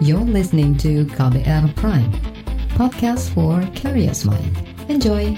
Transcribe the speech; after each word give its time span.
You're 0.00 0.24
listening 0.24 0.80
to 0.80 1.04
KBR 1.12 1.76
Prime, 1.76 2.08
podcast 2.80 3.28
for 3.36 3.60
curious 3.76 4.24
mind. 4.24 4.56
Enjoy! 4.88 5.36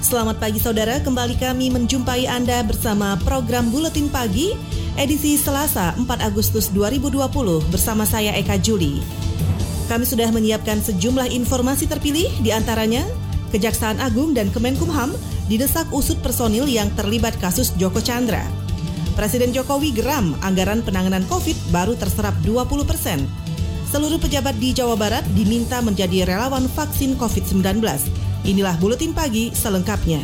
Selamat 0.00 0.40
pagi 0.40 0.56
saudara, 0.56 1.04
kembali 1.04 1.36
kami 1.36 1.68
menjumpai 1.68 2.24
Anda 2.24 2.64
bersama 2.64 3.20
program 3.20 3.68
Buletin 3.68 4.08
Pagi 4.08 4.56
edisi 4.96 5.36
Selasa 5.36 5.92
4 6.00 6.08
Agustus 6.24 6.72
2020 6.72 7.20
bersama 7.68 8.08
saya 8.08 8.32
Eka 8.32 8.56
Juli. 8.56 9.04
Kami 9.92 10.08
sudah 10.08 10.32
menyiapkan 10.32 10.80
sejumlah 10.80 11.28
informasi 11.28 11.84
terpilih 11.84 12.32
di 12.40 12.56
antaranya 12.56 13.04
Kejaksaan 13.52 14.00
Agung 14.00 14.32
dan 14.32 14.48
Kemenkumham 14.48 15.12
didesak 15.48 15.88
usut 15.90 16.20
personil 16.20 16.68
yang 16.68 16.92
terlibat 16.94 17.34
kasus 17.40 17.72
Joko 17.80 17.98
Chandra. 18.04 18.44
Presiden 19.18 19.50
Jokowi 19.50 19.90
geram 19.90 20.38
anggaran 20.46 20.84
penanganan 20.86 21.26
COVID 21.26 21.74
baru 21.74 21.98
terserap 21.98 22.38
20 22.46 22.86
persen. 22.86 23.26
Seluruh 23.88 24.20
pejabat 24.20 24.54
di 24.60 24.76
Jawa 24.76 24.94
Barat 24.94 25.24
diminta 25.32 25.80
menjadi 25.80 26.28
relawan 26.28 26.68
vaksin 26.70 27.16
COVID-19. 27.16 27.82
Inilah 28.46 28.76
Buletin 28.78 29.16
Pagi 29.16 29.50
selengkapnya. 29.50 30.22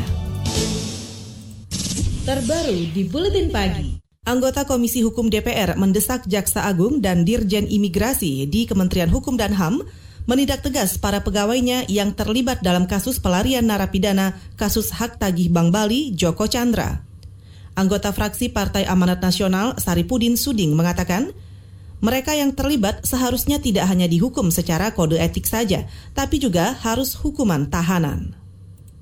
Terbaru 2.29 2.93
di 2.93 3.03
Buletin 3.09 3.49
Pagi. 3.51 4.05
Anggota 4.25 4.65
Komisi 4.65 5.05
Hukum 5.05 5.29
DPR 5.29 5.77
mendesak 5.77 6.25
Jaksa 6.25 6.65
Agung 6.65 7.05
dan 7.05 7.29
Dirjen 7.29 7.69
Imigrasi 7.69 8.49
di 8.49 8.65
Kementerian 8.65 9.13
Hukum 9.13 9.37
dan 9.37 9.53
HAM 9.53 9.85
menindak 10.25 10.65
tegas 10.65 10.97
para 10.97 11.21
pegawainya 11.21 11.85
yang 11.89 12.17
terlibat 12.17 12.65
dalam 12.65 12.89
kasus 12.89 13.21
pelarian 13.21 13.65
narapidana 13.65 14.41
kasus 14.57 14.93
hak 14.97 15.21
tagih 15.21 15.53
Bank 15.53 15.73
Bali 15.73 16.13
Joko 16.17 16.49
Chandra. 16.49 17.05
Anggota 17.75 18.15
fraksi 18.15 18.55
Partai 18.55 18.87
Amanat 18.87 19.19
Nasional 19.19 19.75
Saripudin 19.83 20.39
Suding 20.39 20.79
mengatakan, 20.79 21.35
mereka 22.05 22.37
yang 22.37 22.53
terlibat 22.53 23.03
seharusnya 23.03 23.59
tidak 23.59 23.89
hanya 23.89 24.05
dihukum 24.05 24.53
secara 24.53 24.93
kode 24.93 25.17
etik 25.17 25.49
saja, 25.49 25.89
tapi 26.13 26.37
juga 26.37 26.77
harus 26.85 27.17
hukuman 27.17 27.67
tahanan. 27.67 28.44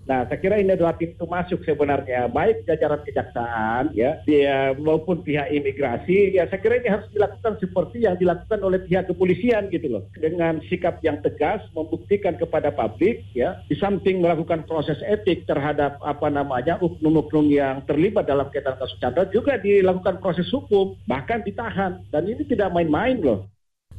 Nah, 0.03 0.27
saya 0.27 0.39
kira 0.42 0.58
ini 0.58 0.75
adalah 0.75 0.98
pintu 0.98 1.22
masuk 1.31 1.62
sebenarnya, 1.62 2.27
baik 2.27 2.67
jajaran 2.67 3.06
kejaksaan, 3.06 3.95
ya, 3.95 4.19
dia 4.27 4.75
maupun 4.75 5.22
pihak 5.22 5.55
imigrasi. 5.55 6.34
Ya, 6.34 6.50
saya 6.50 6.59
kira 6.59 6.83
ini 6.83 6.91
harus 6.91 7.06
dilakukan 7.14 7.62
seperti 7.62 8.03
yang 8.03 8.19
dilakukan 8.19 8.61
oleh 8.67 8.83
pihak 8.83 9.06
kepolisian 9.06 9.70
gitu 9.70 9.86
loh, 9.86 10.03
dengan 10.19 10.59
sikap 10.67 10.98
yang 11.06 11.22
tegas, 11.22 11.62
membuktikan 11.70 12.34
kepada 12.34 12.75
publik, 12.75 13.22
ya, 13.31 13.62
di 13.70 13.78
samping 13.78 14.19
melakukan 14.19 14.67
proses 14.67 14.98
etik 15.06 15.47
terhadap 15.47 16.03
apa 16.03 16.27
namanya 16.27 16.83
oknum-oknum 16.83 17.47
yang 17.47 17.87
terlibat 17.87 18.27
dalam 18.27 18.50
kaitan 18.50 18.75
kasus 18.75 18.98
Chandra, 18.98 19.31
juga 19.31 19.55
dilakukan 19.62 20.19
proses 20.19 20.50
hukum, 20.50 20.98
bahkan 21.06 21.47
ditahan, 21.47 22.03
dan 22.11 22.27
ini 22.27 22.42
tidak 22.42 22.75
main-main 22.75 23.22
loh. 23.22 23.47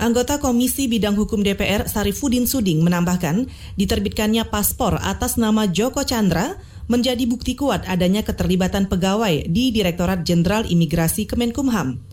Anggota 0.04 0.36
Komisi 0.36 0.92
Bidang 0.92 1.16
Hukum 1.16 1.48
DPR 1.48 1.88
Sarifudin 1.88 2.44
Suding 2.44 2.84
menambahkan, 2.84 3.48
diterbitkannya 3.80 4.44
paspor 4.52 5.00
atas 5.00 5.40
nama 5.40 5.64
Joko 5.72 6.04
Chandra 6.04 6.60
menjadi 6.92 7.24
bukti 7.24 7.56
kuat 7.56 7.88
adanya 7.88 8.20
keterlibatan 8.20 8.92
pegawai 8.92 9.48
di 9.48 9.72
Direktorat 9.72 10.28
Jenderal 10.28 10.68
Imigrasi 10.68 11.24
Kemenkumham. 11.24 12.04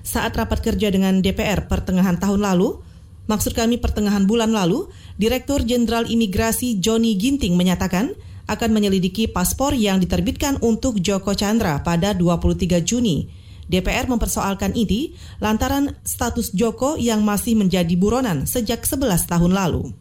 Saat 0.00 0.40
rapat 0.40 0.64
kerja 0.64 0.88
dengan 0.88 1.20
DPR 1.20 1.68
pertengahan 1.68 2.16
tahun 2.16 2.40
lalu, 2.40 2.80
maksud 3.28 3.52
kami 3.52 3.76
pertengahan 3.76 4.24
bulan 4.24 4.48
lalu, 4.48 4.88
Direktur 5.20 5.68
Jenderal 5.68 6.08
Imigrasi 6.08 6.80
Joni 6.80 7.12
Ginting 7.20 7.60
menyatakan 7.60 8.16
akan 8.48 8.72
menyelidiki 8.72 9.28
paspor 9.28 9.76
yang 9.76 10.00
diterbitkan 10.00 10.64
untuk 10.64 10.96
Joko 10.96 11.36
Chandra 11.36 11.84
pada 11.84 12.16
23 12.16 12.80
Juni. 12.80 13.43
DPR 13.70 14.10
mempersoalkan 14.10 14.76
ini 14.76 15.16
lantaran 15.40 15.96
status 16.04 16.52
Joko 16.52 17.00
yang 17.00 17.24
masih 17.24 17.56
menjadi 17.56 17.94
buronan 17.96 18.44
sejak 18.44 18.84
11 18.84 19.30
tahun 19.30 19.52
lalu. 19.56 19.94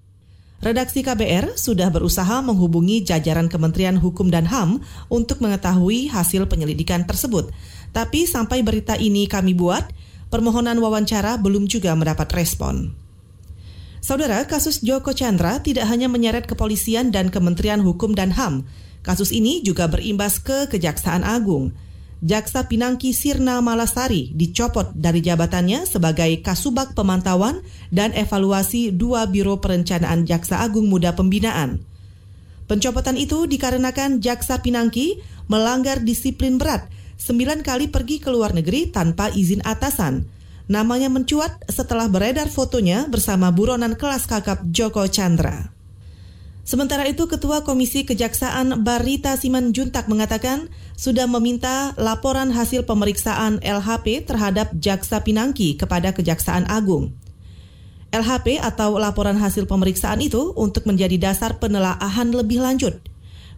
Redaksi 0.63 1.03
KBR 1.03 1.59
sudah 1.59 1.91
berusaha 1.91 2.39
menghubungi 2.39 3.03
jajaran 3.03 3.51
Kementerian 3.51 3.99
Hukum 3.99 4.31
dan 4.31 4.47
HAM 4.47 4.79
untuk 5.11 5.43
mengetahui 5.43 6.07
hasil 6.07 6.47
penyelidikan 6.47 7.03
tersebut. 7.03 7.51
Tapi 7.91 8.23
sampai 8.23 8.63
berita 8.63 8.95
ini 8.95 9.27
kami 9.27 9.51
buat, 9.51 9.83
permohonan 10.31 10.79
wawancara 10.79 11.35
belum 11.35 11.67
juga 11.67 11.91
mendapat 11.99 12.31
respon. 12.31 12.95
Saudara, 13.99 14.47
kasus 14.47 14.79
Joko 14.79 15.11
Chandra 15.11 15.59
tidak 15.59 15.83
hanya 15.91 16.07
menyeret 16.07 16.47
kepolisian 16.47 17.11
dan 17.11 17.27
Kementerian 17.27 17.83
Hukum 17.83 18.15
dan 18.15 18.31
HAM. 18.31 18.63
Kasus 19.03 19.35
ini 19.35 19.59
juga 19.67 19.91
berimbas 19.91 20.39
ke 20.39 20.71
Kejaksaan 20.71 21.27
Agung. 21.27 21.75
Jaksa 22.23 22.71
Pinangki 22.71 23.11
Sirna 23.11 23.59
Malasari 23.59 24.31
dicopot 24.31 24.95
dari 24.95 25.19
jabatannya 25.19 25.83
sebagai 25.83 26.39
Kasubag 26.39 26.95
Pemantauan 26.95 27.59
dan 27.91 28.15
Evaluasi 28.15 28.95
dua 28.95 29.27
Biro 29.27 29.59
Perencanaan 29.59 30.23
Jaksa 30.23 30.63
Agung 30.63 30.87
Muda 30.87 31.19
Pembinaan. 31.19 31.83
Pencopotan 32.71 33.19
itu 33.19 33.43
dikarenakan 33.43 34.23
Jaksa 34.23 34.63
Pinangki 34.63 35.19
melanggar 35.51 35.99
disiplin 35.99 36.55
berat 36.55 36.87
sembilan 37.19 37.59
kali 37.59 37.91
pergi 37.91 38.23
ke 38.23 38.31
luar 38.31 38.55
negeri 38.55 38.87
tanpa 38.87 39.27
izin 39.27 39.59
atasan. 39.59 40.23
Namanya 40.71 41.11
mencuat 41.11 41.59
setelah 41.67 42.07
beredar 42.07 42.47
fotonya 42.47 43.03
bersama 43.11 43.51
buronan 43.51 43.99
kelas 43.99 44.31
kakap 44.31 44.63
Joko 44.71 45.11
Chandra. 45.11 45.72
Sementara 46.63 47.03
itu, 47.11 47.27
Ketua 47.27 47.67
Komisi 47.67 48.07
Kejaksaan 48.07 48.87
Barita 48.87 49.35
Siman 49.35 49.75
Juntak 49.75 50.07
mengatakan 50.07 50.71
sudah 50.95 51.27
meminta 51.27 51.91
laporan 51.99 52.55
hasil 52.55 52.87
pemeriksaan 52.87 53.59
LHP 53.59 54.23
terhadap 54.23 54.71
Jaksa 54.79 55.19
Pinangki 55.27 55.75
kepada 55.75 56.15
Kejaksaan 56.15 56.63
Agung. 56.71 57.11
LHP 58.15 58.63
atau 58.63 58.95
laporan 58.95 59.35
hasil 59.35 59.67
pemeriksaan 59.67 60.23
itu 60.23 60.55
untuk 60.55 60.87
menjadi 60.87 61.19
dasar 61.19 61.59
penelaahan 61.59 62.31
lebih 62.31 62.63
lanjut. 62.63 62.95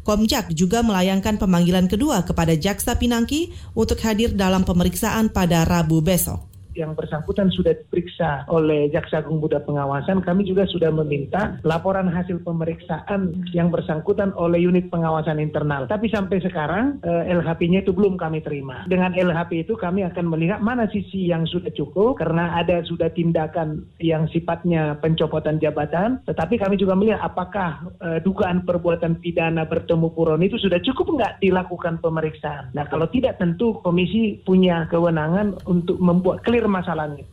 Komjak 0.02 0.50
juga 0.58 0.82
melayangkan 0.82 1.38
pemanggilan 1.38 1.86
kedua 1.86 2.26
kepada 2.26 2.58
Jaksa 2.58 2.98
Pinangki 2.98 3.54
untuk 3.78 4.02
hadir 4.02 4.34
dalam 4.34 4.66
pemeriksaan 4.66 5.30
pada 5.30 5.62
Rabu 5.62 6.02
besok 6.02 6.55
yang 6.76 6.94
bersangkutan 6.94 7.50
sudah 7.50 7.74
diperiksa 7.74 8.46
oleh 8.52 8.92
Jaksa 8.92 9.24
Agung 9.24 9.40
Muda 9.40 9.64
Pengawasan, 9.64 10.22
kami 10.22 10.44
juga 10.44 10.68
sudah 10.68 10.92
meminta 10.92 11.58
laporan 11.64 12.12
hasil 12.12 12.44
pemeriksaan 12.44 13.48
yang 13.56 13.72
bersangkutan 13.72 14.36
oleh 14.36 14.62
unit 14.62 14.92
pengawasan 14.92 15.40
internal. 15.40 15.88
Tapi 15.88 16.12
sampai 16.12 16.44
sekarang 16.44 17.00
eh, 17.02 17.32
LHP-nya 17.32 17.88
itu 17.88 17.96
belum 17.96 18.20
kami 18.20 18.44
terima. 18.44 18.84
Dengan 18.86 19.16
LHP 19.16 19.66
itu 19.66 19.74
kami 19.80 20.04
akan 20.04 20.26
melihat 20.28 20.60
mana 20.60 20.86
sisi 20.92 21.32
yang 21.32 21.48
sudah 21.48 21.72
cukup 21.72 22.20
karena 22.20 22.60
ada 22.60 22.84
sudah 22.84 23.08
tindakan 23.16 23.88
yang 24.04 24.28
sifatnya 24.30 25.00
pencopotan 25.00 25.58
jabatan, 25.64 26.20
tetapi 26.28 26.60
kami 26.60 26.76
juga 26.76 26.94
melihat 27.00 27.24
apakah 27.24 27.88
eh, 28.04 28.20
dugaan 28.20 28.68
perbuatan 28.68 29.24
pidana 29.24 29.64
bertemu 29.64 30.12
buron 30.12 30.44
itu 30.44 30.60
sudah 30.60 30.78
cukup 30.84 31.16
nggak 31.16 31.34
dilakukan 31.40 32.04
pemeriksaan. 32.04 32.76
Nah 32.76 32.86
kalau 32.92 33.08
tidak 33.08 33.40
tentu 33.40 33.80
komisi 33.80 34.44
punya 34.44 34.86
kewenangan 34.92 35.56
untuk 35.66 35.98
membuat 36.02 36.44
clear 36.44 36.65
masalahnya. 36.68 37.24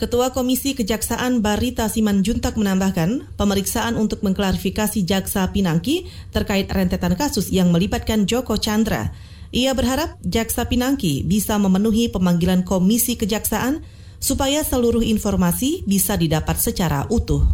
Ketua 0.00 0.32
Komisi 0.32 0.72
Kejaksaan 0.72 1.44
Barita 1.44 1.84
Siman 1.84 2.24
Juntak 2.24 2.56
menambahkan, 2.56 3.36
pemeriksaan 3.36 4.00
untuk 4.00 4.24
mengklarifikasi 4.24 5.04
Jaksa 5.04 5.52
Pinangki 5.52 6.08
terkait 6.32 6.72
rentetan 6.72 7.20
kasus 7.20 7.52
yang 7.52 7.68
melibatkan 7.68 8.24
Joko 8.24 8.56
Chandra. 8.56 9.12
Ia 9.52 9.76
berharap 9.76 10.16
Jaksa 10.24 10.72
Pinangki 10.72 11.20
bisa 11.20 11.60
memenuhi 11.60 12.08
pemanggilan 12.08 12.64
Komisi 12.64 13.20
Kejaksaan 13.20 13.84
supaya 14.16 14.64
seluruh 14.64 15.04
informasi 15.04 15.84
bisa 15.84 16.16
didapat 16.16 16.56
secara 16.56 17.04
utuh. 17.12 17.44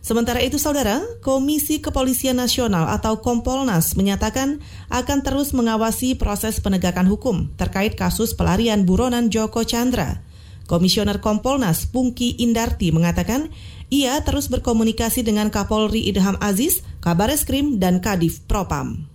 Sementara 0.00 0.40
itu, 0.40 0.56
saudara, 0.56 1.04
Komisi 1.20 1.84
Kepolisian 1.84 2.40
Nasional 2.40 2.88
atau 2.88 3.20
Kompolnas 3.20 3.92
menyatakan 4.00 4.64
akan 4.88 5.20
terus 5.20 5.52
mengawasi 5.52 6.16
proses 6.16 6.56
penegakan 6.64 7.04
hukum 7.04 7.52
terkait 7.60 8.00
kasus 8.00 8.32
pelarian 8.32 8.88
buronan 8.88 9.28
Joko 9.28 9.60
Chandra. 9.60 10.24
Komisioner 10.64 11.20
Kompolnas 11.20 11.84
Pungki 11.84 12.40
Indarti 12.40 12.96
mengatakan 12.96 13.52
ia 13.92 14.16
terus 14.24 14.48
berkomunikasi 14.48 15.20
dengan 15.20 15.52
Kapolri 15.52 16.08
Idham 16.08 16.40
Aziz, 16.40 16.80
Kabareskrim, 17.04 17.76
dan 17.82 18.00
Kadif 18.00 18.46
Propam 18.48 19.09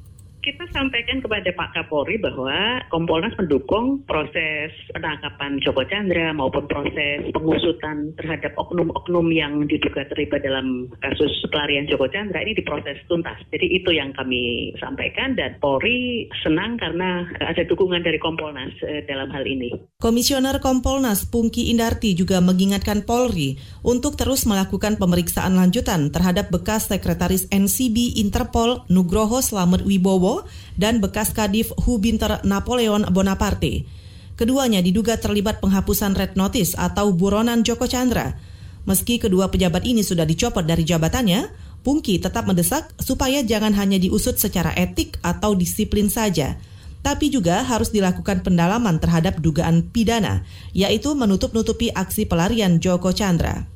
kita 0.45 0.69
sampaikan 0.69 1.25
kepada 1.25 1.49
Pak 1.57 1.73
Kapolri 1.73 2.21
bahwa 2.21 2.77
Kompolnas 2.93 3.33
mendukung 3.41 4.05
proses 4.05 4.69
penangkapan 4.93 5.57
Joko 5.57 5.81
Chandra 5.89 6.29
maupun 6.37 6.69
proses 6.69 7.25
pengusutan 7.33 8.13
terhadap 8.21 8.53
oknum-oknum 8.53 9.25
yang 9.33 9.65
diduga 9.65 10.05
terlibat 10.13 10.45
dalam 10.45 10.93
kasus 11.01 11.33
pelarian 11.49 11.89
Joko 11.89 12.05
Chandra 12.13 12.45
ini 12.45 12.53
diproses 12.53 13.01
tuntas. 13.09 13.41
Jadi 13.49 13.73
itu 13.73 13.89
yang 13.89 14.13
kami 14.13 14.69
sampaikan 14.77 15.33
dan 15.33 15.57
Polri 15.57 16.29
senang 16.45 16.77
karena 16.77 17.25
ada 17.41 17.65
dukungan 17.65 18.05
dari 18.05 18.21
Kompolnas 18.21 18.77
eh, 18.85 19.01
dalam 19.09 19.33
hal 19.33 19.49
ini. 19.49 19.73
Komisioner 19.97 20.61
Kompolnas 20.61 21.25
Pungki 21.25 21.73
Indarti 21.73 22.13
juga 22.13 22.37
mengingatkan 22.37 23.01
Polri 23.01 23.57
untuk 23.81 24.13
terus 24.13 24.45
melakukan 24.45 25.01
pemeriksaan 25.01 25.57
lanjutan 25.57 26.13
terhadap 26.13 26.53
bekas 26.53 26.85
Sekretaris 26.93 27.49
NCB 27.49 28.21
Interpol 28.21 28.85
Nugroho 28.93 29.41
Slamet 29.41 29.81
Wibowo 29.81 30.34
Dan 30.75 30.99
bekas 30.99 31.31
Kadif 31.31 31.69
Hubinter 31.85 32.41
Napoleon 32.43 33.07
Bonaparte. 33.13 33.85
Keduanya 34.35 34.83
diduga 34.83 35.15
terlibat 35.15 35.63
penghapusan 35.63 36.17
red 36.17 36.35
notice 36.35 36.75
atau 36.75 37.15
buronan 37.15 37.63
Joko 37.63 37.87
Chandra. 37.87 38.35
Meski 38.83 39.17
kedua 39.21 39.47
pejabat 39.47 39.87
ini 39.87 40.03
sudah 40.03 40.27
dicopot 40.27 40.67
dari 40.67 40.83
jabatannya, 40.83 41.47
Pungki 41.85 42.17
tetap 42.17 42.49
mendesak 42.49 42.89
supaya 42.97 43.45
jangan 43.45 43.69
hanya 43.77 44.01
diusut 44.01 44.41
secara 44.41 44.73
etik 44.73 45.21
atau 45.21 45.53
disiplin 45.53 46.09
saja, 46.09 46.57
tapi 47.05 47.29
juga 47.29 47.61
harus 47.61 47.93
dilakukan 47.93 48.41
pendalaman 48.41 48.97
terhadap 48.97 49.37
dugaan 49.37 49.85
pidana, 49.93 50.41
yaitu 50.73 51.13
menutup-nutupi 51.13 51.93
aksi 51.93 52.25
pelarian 52.25 52.81
Joko 52.81 53.13
Chandra. 53.13 53.69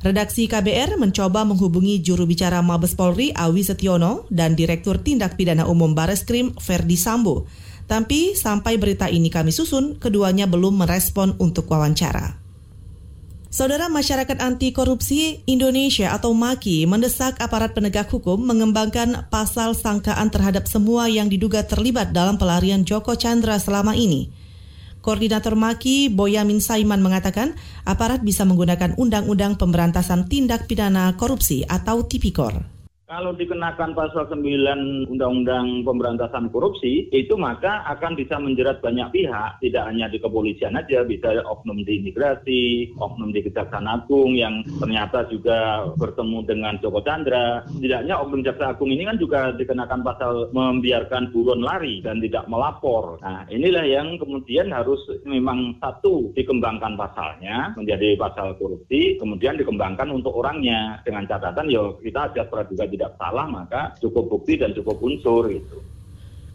Redaksi 0.00 0.48
KBR 0.48 0.96
mencoba 0.96 1.44
menghubungi 1.44 2.00
juru 2.00 2.24
bicara 2.24 2.64
Mabes 2.64 2.96
Polri 2.96 3.36
Awi 3.36 3.60
Setiono 3.60 4.24
dan 4.32 4.56
Direktur 4.56 4.96
Tindak 4.96 5.36
Pidana 5.36 5.68
Umum 5.68 5.92
Bareskrim 5.92 6.56
Ferdi 6.56 6.96
Sambo. 6.96 7.44
Tapi 7.84 8.32
sampai 8.32 8.80
berita 8.80 9.12
ini 9.12 9.28
kami 9.28 9.52
susun, 9.52 10.00
keduanya 10.00 10.48
belum 10.48 10.80
merespon 10.80 11.36
untuk 11.36 11.68
wawancara. 11.68 12.40
Saudara 13.52 13.92
Masyarakat 13.92 14.40
Anti 14.40 14.72
Korupsi 14.72 15.44
Indonesia 15.44 16.16
atau 16.16 16.32
MAKI 16.32 16.88
mendesak 16.88 17.36
aparat 17.36 17.76
penegak 17.76 18.08
hukum 18.08 18.40
mengembangkan 18.40 19.28
pasal 19.28 19.76
sangkaan 19.76 20.32
terhadap 20.32 20.64
semua 20.64 21.12
yang 21.12 21.28
diduga 21.28 21.60
terlibat 21.60 22.16
dalam 22.16 22.40
pelarian 22.40 22.88
Joko 22.88 23.12
Chandra 23.20 23.60
selama 23.60 23.92
ini. 23.92 24.32
Koordinator 25.00 25.56
Maki 25.56 26.12
Boyamin 26.12 26.60
Saiman 26.60 27.00
mengatakan 27.00 27.56
aparat 27.88 28.20
bisa 28.20 28.44
menggunakan 28.44 28.96
Undang-Undang 29.00 29.56
Pemberantasan 29.56 30.28
Tindak 30.28 30.68
Pidana 30.68 31.16
Korupsi 31.16 31.64
atau 31.64 32.04
Tipikor. 32.04 32.79
Kalau 33.10 33.34
dikenakan 33.34 33.90
pasal 33.98 34.30
9 34.30 35.10
Undang-Undang 35.10 35.82
Pemberantasan 35.82 36.46
Korupsi, 36.54 37.10
itu 37.10 37.34
maka 37.34 37.82
akan 37.90 38.14
bisa 38.14 38.38
menjerat 38.38 38.78
banyak 38.78 39.10
pihak, 39.10 39.58
tidak 39.58 39.82
hanya 39.90 40.06
di 40.06 40.22
kepolisian 40.22 40.78
aja, 40.78 41.02
bisa 41.02 41.42
oknum 41.42 41.82
di 41.82 41.98
imigrasi, 41.98 42.94
oknum 43.02 43.34
di 43.34 43.42
Kejaksaan 43.42 43.90
Agung 43.90 44.38
yang 44.38 44.62
ternyata 44.78 45.26
juga 45.26 45.90
bertemu 45.98 46.38
dengan 46.46 46.78
Joko 46.78 47.02
Chandra. 47.02 47.66
Tidaknya 47.82 48.14
oknum 48.14 48.46
Jaksa 48.46 48.78
Agung 48.78 48.94
ini 48.94 49.02
kan 49.02 49.18
juga 49.18 49.58
dikenakan 49.58 50.06
pasal 50.06 50.54
membiarkan 50.54 51.34
buron 51.34 51.66
lari 51.66 51.98
dan 52.06 52.22
tidak 52.22 52.46
melapor. 52.46 53.18
Nah, 53.26 53.42
inilah 53.50 53.90
yang 53.90 54.22
kemudian 54.22 54.70
harus 54.70 55.02
memang 55.26 55.74
satu 55.82 56.30
dikembangkan 56.38 56.94
pasalnya 56.94 57.74
menjadi 57.74 58.14
pasal 58.14 58.54
korupsi, 58.54 59.18
kemudian 59.18 59.58
dikembangkan 59.58 60.14
untuk 60.14 60.38
orangnya 60.38 61.02
dengan 61.02 61.26
catatan 61.26 61.66
ya 61.66 61.90
kita 61.98 62.30
ada 62.30 62.46
praduga 62.46 62.86
tidak 63.00 63.16
salah 63.16 63.48
maka 63.48 63.96
cukup 63.96 64.28
bukti 64.28 64.60
dan 64.60 64.76
cukup 64.76 65.00
unsur 65.00 65.48
itu. 65.48 65.80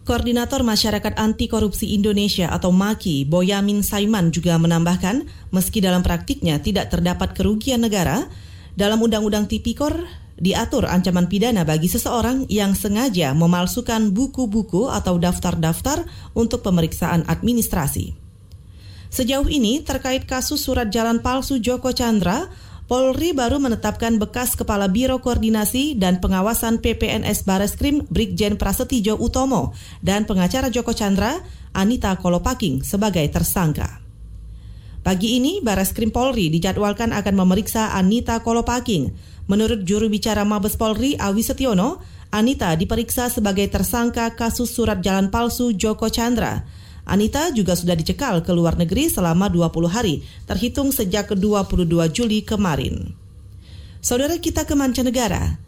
Koordinator 0.06 0.62
Masyarakat 0.62 1.18
Anti 1.18 1.50
Korupsi 1.50 1.98
Indonesia 1.98 2.54
atau 2.54 2.70
MAKI, 2.70 3.26
Boyamin 3.26 3.82
Saiman 3.82 4.30
juga 4.30 4.54
menambahkan, 4.62 5.26
meski 5.50 5.82
dalam 5.82 6.06
praktiknya 6.06 6.62
tidak 6.62 6.94
terdapat 6.94 7.34
kerugian 7.34 7.82
negara, 7.82 8.30
dalam 8.78 9.02
Undang-Undang 9.02 9.50
Tipikor 9.50 10.06
diatur 10.38 10.86
ancaman 10.86 11.26
pidana 11.26 11.66
bagi 11.66 11.90
seseorang 11.90 12.46
yang 12.54 12.78
sengaja 12.78 13.34
memalsukan 13.34 14.14
buku-buku 14.14 14.94
atau 14.94 15.18
daftar-daftar 15.18 16.06
untuk 16.38 16.62
pemeriksaan 16.62 17.26
administrasi. 17.26 18.14
Sejauh 19.10 19.48
ini 19.50 19.82
terkait 19.82 20.28
kasus 20.30 20.62
surat 20.62 20.92
jalan 20.94 21.24
palsu 21.24 21.58
Joko 21.58 21.96
Chandra, 21.96 22.52
Polri 22.86 23.34
baru 23.34 23.58
menetapkan 23.58 24.22
bekas 24.22 24.54
Kepala 24.54 24.86
Biro 24.86 25.18
Koordinasi 25.18 25.98
dan 25.98 26.22
Pengawasan 26.22 26.86
PPNS 26.86 27.42
Bareskrim 27.42 28.06
Brigjen 28.14 28.62
Prasetyo 28.62 29.18
Utomo 29.18 29.74
dan 30.06 30.30
pengacara 30.30 30.70
Joko 30.70 30.94
Chandra, 30.94 31.42
Anita 31.74 32.14
Kolopaking 32.22 32.86
sebagai 32.86 33.26
tersangka. 33.34 34.06
Pagi 35.02 35.42
ini, 35.42 35.66
Bareskrim 35.66 36.14
Polri 36.14 36.54
dijadwalkan 36.54 37.10
akan 37.10 37.34
memeriksa 37.34 37.98
Anita 37.98 38.46
Kolopaking. 38.46 39.18
Menurut 39.50 39.82
juru 39.82 40.06
bicara 40.06 40.46
Mabes 40.46 40.78
Polri, 40.78 41.18
Awi 41.18 41.42
Setiono, 41.42 42.06
Anita 42.30 42.70
diperiksa 42.78 43.34
sebagai 43.34 43.66
tersangka 43.66 44.38
kasus 44.38 44.70
surat 44.70 45.02
jalan 45.02 45.34
palsu 45.34 45.74
Joko 45.74 46.06
Chandra. 46.14 46.62
Anita 47.06 47.54
juga 47.54 47.78
sudah 47.78 47.94
dicekal 47.94 48.42
ke 48.42 48.50
luar 48.50 48.82
negeri 48.82 49.08
selama 49.08 49.46
20 49.48 49.86
hari, 49.94 50.26
terhitung 50.50 50.90
sejak 50.90 51.30
22 51.30 51.86
Juli 52.10 52.42
kemarin. 52.42 53.14
Saudara 54.02 54.38
kita 54.42 54.66
ke 54.66 54.74
mancanegara, 54.74 55.62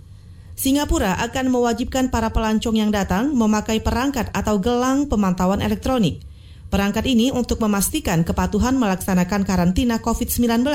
Singapura 0.58 1.22
akan 1.22 1.54
mewajibkan 1.54 2.10
para 2.10 2.34
pelancong 2.34 2.82
yang 2.82 2.90
datang 2.90 3.30
memakai 3.38 3.78
perangkat 3.78 4.34
atau 4.34 4.58
gelang 4.58 5.06
pemantauan 5.06 5.62
elektronik. 5.62 6.26
Perangkat 6.74 7.06
ini 7.06 7.30
untuk 7.30 7.62
memastikan 7.62 8.26
kepatuhan 8.26 8.74
melaksanakan 8.74 9.46
karantina 9.46 10.02
COVID-19. 10.02 10.66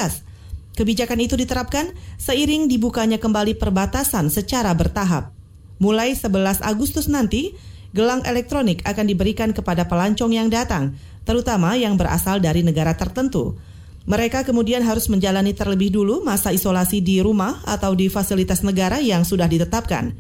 Kebijakan 0.79 1.19
itu 1.21 1.35
diterapkan 1.35 1.91
seiring 2.17 2.71
dibukanya 2.71 3.19
kembali 3.19 3.59
perbatasan 3.59 4.31
secara 4.31 4.71
bertahap. 4.73 5.35
Mulai 5.83 6.15
11 6.15 6.63
Agustus 6.63 7.11
nanti, 7.11 7.53
gelang 7.93 8.25
elektronik 8.25 8.81
akan 8.89 9.05
diberikan 9.07 9.53
kepada 9.53 9.85
pelancong 9.87 10.33
yang 10.33 10.49
datang, 10.49 10.97
terutama 11.29 11.77
yang 11.77 11.95
berasal 12.01 12.41
dari 12.41 12.65
negara 12.65 12.97
tertentu. 12.97 13.55
Mereka 14.03 14.43
kemudian 14.43 14.83
harus 14.83 15.07
menjalani 15.07 15.55
terlebih 15.55 15.95
dulu 15.95 16.27
masa 16.27 16.51
isolasi 16.51 16.99
di 16.99 17.23
rumah 17.23 17.63
atau 17.63 17.95
di 17.95 18.11
fasilitas 18.11 18.67
negara 18.67 18.99
yang 18.99 19.23
sudah 19.23 19.47
ditetapkan. 19.47 20.11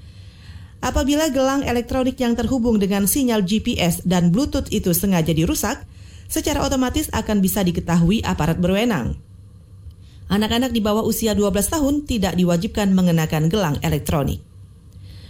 Apabila 0.82 1.30
gelang 1.34 1.66
elektronik 1.66 2.18
yang 2.18 2.38
terhubung 2.38 2.78
dengan 2.78 3.10
sinyal 3.10 3.42
GPS 3.42 4.02
dan 4.06 4.30
Bluetooth 4.30 4.70
itu 4.70 4.94
sengaja 4.94 5.34
dirusak, 5.34 5.82
secara 6.30 6.62
otomatis 6.62 7.10
akan 7.10 7.42
bisa 7.42 7.62
diketahui 7.66 8.22
aparat 8.22 8.58
berwenang. 8.58 9.18
Anak-anak 10.30 10.70
di 10.70 10.80
bawah 10.80 11.02
usia 11.02 11.34
12 11.34 11.50
tahun 11.70 11.94
tidak 12.06 12.34
diwajibkan 12.38 12.94
mengenakan 12.94 13.50
gelang 13.50 13.76
elektronik. 13.82 14.51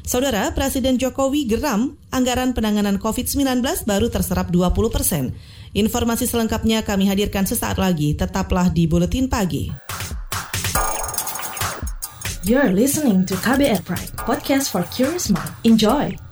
Saudara, 0.02 0.50
Presiden 0.50 0.98
Jokowi 0.98 1.46
geram 1.46 1.94
anggaran 2.10 2.50
penanganan 2.50 2.98
COVID-19 2.98 3.62
baru 3.86 4.10
terserap 4.10 4.50
20 4.50 4.90
persen. 4.90 5.30
Informasi 5.72 6.26
selengkapnya 6.26 6.82
kami 6.82 7.06
hadirkan 7.06 7.46
sesaat 7.46 7.78
lagi. 7.78 8.18
Tetaplah 8.18 8.74
di 8.74 8.90
Buletin 8.90 9.30
Pagi. 9.30 9.70
You're 12.42 12.74
listening 12.74 13.22
to 13.30 13.38
KBR 13.38 13.86
Pride, 13.86 14.18
podcast 14.26 14.74
for 14.74 14.82
curious 14.90 15.30
mind. 15.30 15.54
Enjoy! 15.62 16.31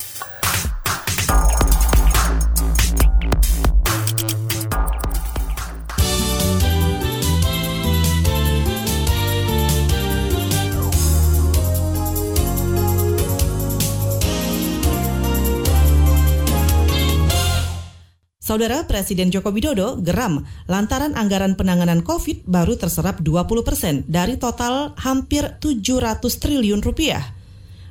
Saudara 18.50 18.82
Presiden 18.82 19.30
Joko 19.30 19.54
Widodo 19.54 20.02
geram 20.02 20.42
lantaran 20.66 21.14
anggaran 21.14 21.54
penanganan 21.54 22.02
COVID 22.02 22.50
baru 22.50 22.74
terserap 22.74 23.22
20 23.22 23.46
persen 23.62 24.02
dari 24.10 24.42
total 24.42 24.90
hampir 24.98 25.54
700 25.62 26.18
triliun 26.18 26.82
rupiah. 26.82 27.30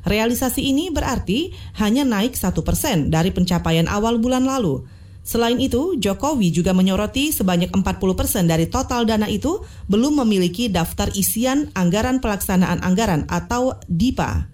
Realisasi 0.04 0.68
ini 0.68 0.92
berarti 0.92 1.56
hanya 1.80 2.04
naik 2.04 2.36
satu 2.36 2.68
persen 2.68 3.08
dari 3.08 3.32
pencapaian 3.32 3.88
awal 3.88 4.20
bulan 4.20 4.44
lalu. 4.44 4.84
Selain 5.24 5.56
itu, 5.64 5.96
Jokowi 5.96 6.52
juga 6.52 6.76
menyoroti 6.76 7.32
sebanyak 7.32 7.72
40 7.72 8.20
persen 8.20 8.44
dari 8.44 8.68
total 8.68 9.08
dana 9.08 9.32
itu 9.32 9.64
belum 9.88 10.28
memiliki 10.28 10.68
daftar 10.68 11.08
isian 11.16 11.72
anggaran 11.72 12.20
pelaksanaan 12.20 12.84
anggaran 12.84 13.24
atau 13.32 13.80
DIPA. 13.88 14.52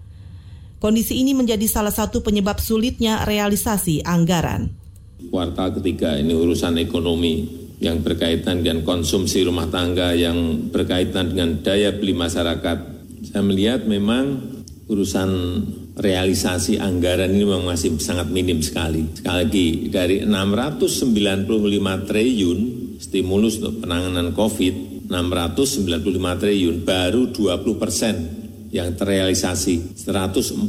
Kondisi 0.78 1.18
ini 1.18 1.34
menjadi 1.34 1.66
salah 1.66 1.90
satu 1.90 2.22
penyebab 2.22 2.62
sulitnya 2.62 3.26
realisasi 3.26 4.06
anggaran 4.06 4.85
kuartal 5.16 5.80
ketiga 5.80 6.16
ini 6.20 6.36
urusan 6.36 6.76
ekonomi 6.80 7.66
yang 7.80 8.00
berkaitan 8.00 8.64
dengan 8.64 8.84
konsumsi 8.84 9.44
rumah 9.44 9.68
tangga 9.68 10.16
yang 10.16 10.68
berkaitan 10.72 11.32
dengan 11.32 11.60
daya 11.60 11.92
beli 11.92 12.16
masyarakat. 12.16 12.78
Saya 13.26 13.42
melihat 13.44 13.84
memang 13.84 14.40
urusan 14.88 15.30
realisasi 15.96 16.78
anggaran 16.80 17.32
ini 17.32 17.44
memang 17.44 17.68
masih 17.68 17.96
sangat 18.00 18.32
minim 18.32 18.64
sekali. 18.64 19.08
Sekali 19.12 19.36
lagi, 19.44 19.68
dari 19.92 20.16
695 20.24 22.08
triliun 22.08 22.60
stimulus 22.96 23.60
untuk 23.60 23.84
penanganan 23.84 24.32
COVID, 24.32 25.08
695 25.12 26.40
triliun 26.40 26.76
baru 26.84 27.28
20 27.32 27.82
persen 27.82 28.14
yang 28.72 28.92
terrealisasi, 28.96 29.96
141 30.00 30.64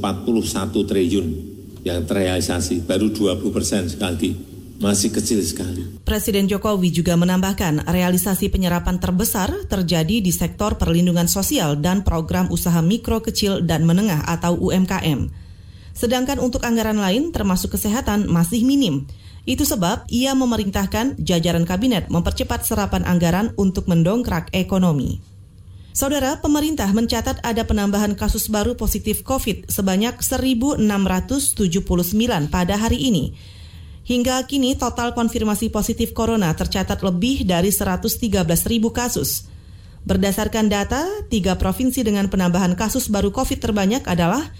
triliun 0.87 1.46
yang 1.87 2.03
terrealisasi 2.03 2.83
baru 2.83 3.07
20 3.09 3.55
persen 3.55 3.87
sekali 3.87 4.57
masih 4.77 5.09
kecil 5.09 5.41
sekali. 5.41 6.05
Presiden 6.05 6.45
Jokowi 6.45 6.93
juga 6.93 7.17
menambahkan 7.17 7.89
realisasi 7.89 8.53
penyerapan 8.53 9.01
terbesar 9.01 9.49
terjadi 9.65 10.21
di 10.21 10.29
sektor 10.29 10.77
perlindungan 10.77 11.25
sosial 11.25 11.81
dan 11.81 12.05
program 12.05 12.49
usaha 12.53 12.77
mikro 12.85 13.25
kecil 13.25 13.65
dan 13.65 13.89
menengah 13.89 14.21
atau 14.29 14.53
UMKM. 14.53 15.33
Sedangkan 15.97 16.37
untuk 16.37 16.61
anggaran 16.61 17.01
lain 17.01 17.33
termasuk 17.33 17.73
kesehatan 17.73 18.29
masih 18.29 18.61
minim. 18.61 19.09
Itu 19.49 19.65
sebab 19.65 20.05
ia 20.13 20.37
memerintahkan 20.37 21.17
jajaran 21.17 21.65
kabinet 21.65 22.11
mempercepat 22.13 22.67
serapan 22.67 23.01
anggaran 23.07 23.55
untuk 23.57 23.89
mendongkrak 23.89 24.53
ekonomi. 24.53 25.36
Saudara, 25.97 26.37
pemerintah 26.37 26.93
mencatat 26.93 27.41
ada 27.41 27.65
penambahan 27.65 28.13
kasus 28.13 28.53
baru 28.53 28.77
positif 28.77 29.25
COVID 29.25 29.65
sebanyak 29.65 30.21
1.679 30.21 30.77
pada 32.53 32.77
hari 32.77 33.01
ini. 33.01 33.33
Hingga 34.05 34.45
kini 34.45 34.77
total 34.77 35.17
konfirmasi 35.17 35.73
positif 35.73 36.13
corona 36.13 36.53
tercatat 36.53 37.01
lebih 37.01 37.49
dari 37.49 37.73
113.000 37.73 38.29
kasus. 38.93 39.49
Berdasarkan 40.05 40.69
data, 40.69 41.01
tiga 41.33 41.57
provinsi 41.57 42.05
dengan 42.05 42.29
penambahan 42.29 42.77
kasus 42.77 43.09
baru 43.09 43.33
COVID 43.33 43.57
terbanyak 43.57 44.05
adalah 44.05 44.53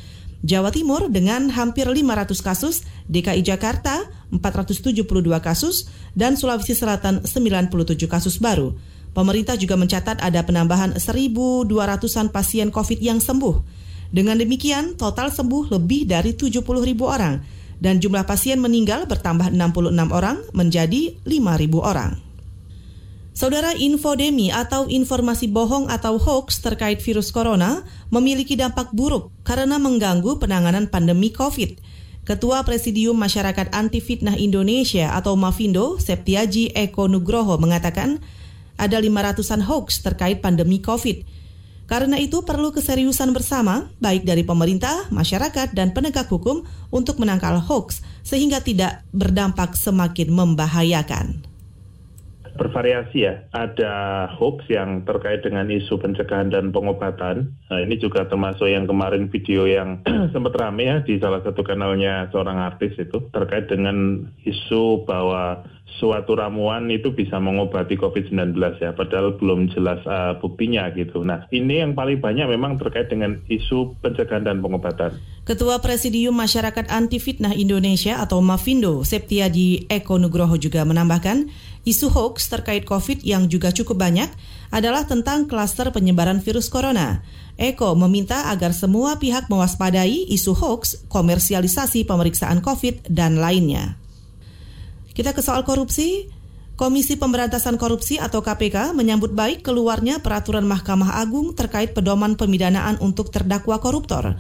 Jawa 0.46 0.70
Timur 0.70 1.10
dengan 1.10 1.50
hampir 1.50 1.90
500 1.90 2.46
kasus, 2.46 2.86
DKI 3.10 3.42
Jakarta 3.42 4.06
472 4.30 5.02
kasus, 5.42 5.90
dan 6.14 6.38
Sulawesi 6.38 6.78
Selatan 6.78 7.26
97 7.26 8.06
kasus 8.06 8.38
baru. 8.38 8.78
Pemerintah 9.18 9.58
juga 9.58 9.74
mencatat 9.74 10.22
ada 10.22 10.46
penambahan 10.46 10.94
1.200-an 10.94 12.30
pasien 12.30 12.70
COVID 12.70 13.00
yang 13.02 13.18
sembuh. 13.18 13.66
Dengan 14.14 14.38
demikian, 14.38 14.94
total 14.94 15.34
sembuh 15.34 15.74
lebih 15.74 16.06
dari 16.06 16.38
70 16.38 16.62
ribu 16.86 17.10
orang, 17.10 17.42
dan 17.82 17.98
jumlah 17.98 18.30
pasien 18.30 18.62
meninggal 18.62 19.10
bertambah 19.10 19.50
66 19.50 20.14
orang 20.14 20.38
menjadi 20.54 21.18
5 21.26 21.62
ribu 21.62 21.82
orang. 21.82 22.27
Saudara 23.38 23.70
infodemi 23.78 24.50
atau 24.50 24.90
informasi 24.90 25.46
bohong 25.46 25.94
atau 25.94 26.18
hoax 26.18 26.58
terkait 26.58 26.98
virus 27.06 27.30
corona 27.30 27.86
memiliki 28.10 28.58
dampak 28.58 28.90
buruk 28.98 29.30
karena 29.46 29.78
mengganggu 29.78 30.42
penanganan 30.42 30.90
pandemi 30.90 31.30
COVID. 31.30 31.78
Ketua 32.26 32.66
Presidium 32.66 33.14
Masyarakat 33.14 33.70
Anti 33.78 34.02
Fitnah 34.02 34.34
Indonesia 34.34 35.14
atau 35.14 35.38
Mafindo, 35.38 36.02
Septiaji 36.02 36.74
Eko 36.74 37.06
Nugroho 37.06 37.62
mengatakan 37.62 38.26
ada 38.74 38.98
500-an 38.98 39.62
hoax 39.70 40.02
terkait 40.02 40.42
pandemi 40.42 40.82
COVID. 40.82 41.22
Karena 41.86 42.18
itu 42.18 42.42
perlu 42.42 42.74
keseriusan 42.74 43.38
bersama 43.38 43.94
baik 44.02 44.26
dari 44.26 44.42
pemerintah, 44.50 45.14
masyarakat, 45.14 45.78
dan 45.78 45.94
penegak 45.94 46.26
hukum 46.26 46.66
untuk 46.90 47.22
menangkal 47.22 47.62
hoax 47.62 48.02
sehingga 48.26 48.66
tidak 48.66 49.06
berdampak 49.14 49.78
semakin 49.78 50.34
membahayakan 50.34 51.47
bervariasi 52.58 53.18
ya. 53.24 53.46
Ada 53.54 54.28
hoax 54.36 54.66
yang 54.68 55.06
terkait 55.06 55.46
dengan 55.46 55.70
isu 55.70 56.02
pencegahan 56.02 56.50
dan 56.50 56.74
pengobatan. 56.74 57.54
Nah, 57.70 57.80
ini 57.80 58.02
juga 58.02 58.26
termasuk 58.26 58.68
yang 58.68 58.90
kemarin 58.90 59.30
video 59.30 59.70
yang 59.70 60.02
sempat 60.34 60.58
rame 60.58 60.90
ya 60.90 60.98
di 61.06 61.22
salah 61.22 61.40
satu 61.46 61.62
kanalnya 61.62 62.28
seorang 62.34 62.58
artis 62.58 62.98
itu 62.98 63.30
terkait 63.30 63.70
dengan 63.70 64.28
isu 64.44 65.06
bahwa 65.06 65.64
suatu 65.98 66.38
ramuan 66.38 66.92
itu 66.94 67.10
bisa 67.16 67.42
mengobati 67.42 67.98
COVID-19 67.98 68.54
ya, 68.78 68.94
padahal 68.94 69.40
belum 69.40 69.72
jelas 69.74 70.04
uh, 70.06 70.38
buktinya 70.38 70.92
gitu. 70.94 71.26
Nah, 71.26 71.50
ini 71.50 71.82
yang 71.82 71.98
paling 71.98 72.22
banyak 72.22 72.46
memang 72.46 72.78
terkait 72.78 73.10
dengan 73.10 73.42
isu 73.50 73.98
pencegahan 74.04 74.46
dan 74.46 74.62
pengobatan. 74.62 75.18
Ketua 75.48 75.80
Presidium 75.80 76.36
Masyarakat 76.36 76.92
Anti 76.92 77.18
Fitnah 77.18 77.56
Indonesia 77.56 78.20
atau 78.20 78.44
Mafindo, 78.44 79.02
Septiadi 79.02 79.90
Eko 79.90 80.20
Nugroho 80.22 80.60
juga 80.60 80.84
menambahkan, 80.86 81.50
isu 81.88 82.12
hoax 82.12 82.52
terkait 82.52 82.84
COVID 82.84 83.24
yang 83.24 83.48
juga 83.48 83.72
cukup 83.72 83.96
banyak 84.04 84.28
adalah 84.76 85.08
tentang 85.08 85.48
klaster 85.48 85.88
penyebaran 85.96 86.44
virus 86.44 86.68
corona. 86.68 87.24
Eko 87.56 87.96
meminta 87.96 88.52
agar 88.52 88.76
semua 88.76 89.16
pihak 89.16 89.48
mewaspadai 89.48 90.28
isu 90.28 90.52
hoax, 90.52 91.08
komersialisasi 91.08 92.04
pemeriksaan 92.04 92.60
COVID, 92.60 93.08
dan 93.08 93.40
lainnya. 93.40 93.96
Kita 95.16 95.32
ke 95.32 95.40
soal 95.40 95.64
korupsi. 95.64 96.36
Komisi 96.78 97.18
Pemberantasan 97.18 97.74
Korupsi 97.82 98.22
atau 98.22 98.46
KPK 98.46 98.94
menyambut 98.94 99.34
baik 99.34 99.66
keluarnya 99.66 100.22
peraturan 100.22 100.62
Mahkamah 100.62 101.18
Agung 101.18 101.58
terkait 101.58 101.98
pedoman 101.98 102.38
pemidanaan 102.38 103.02
untuk 103.02 103.34
terdakwa 103.34 103.82
koruptor. 103.82 104.38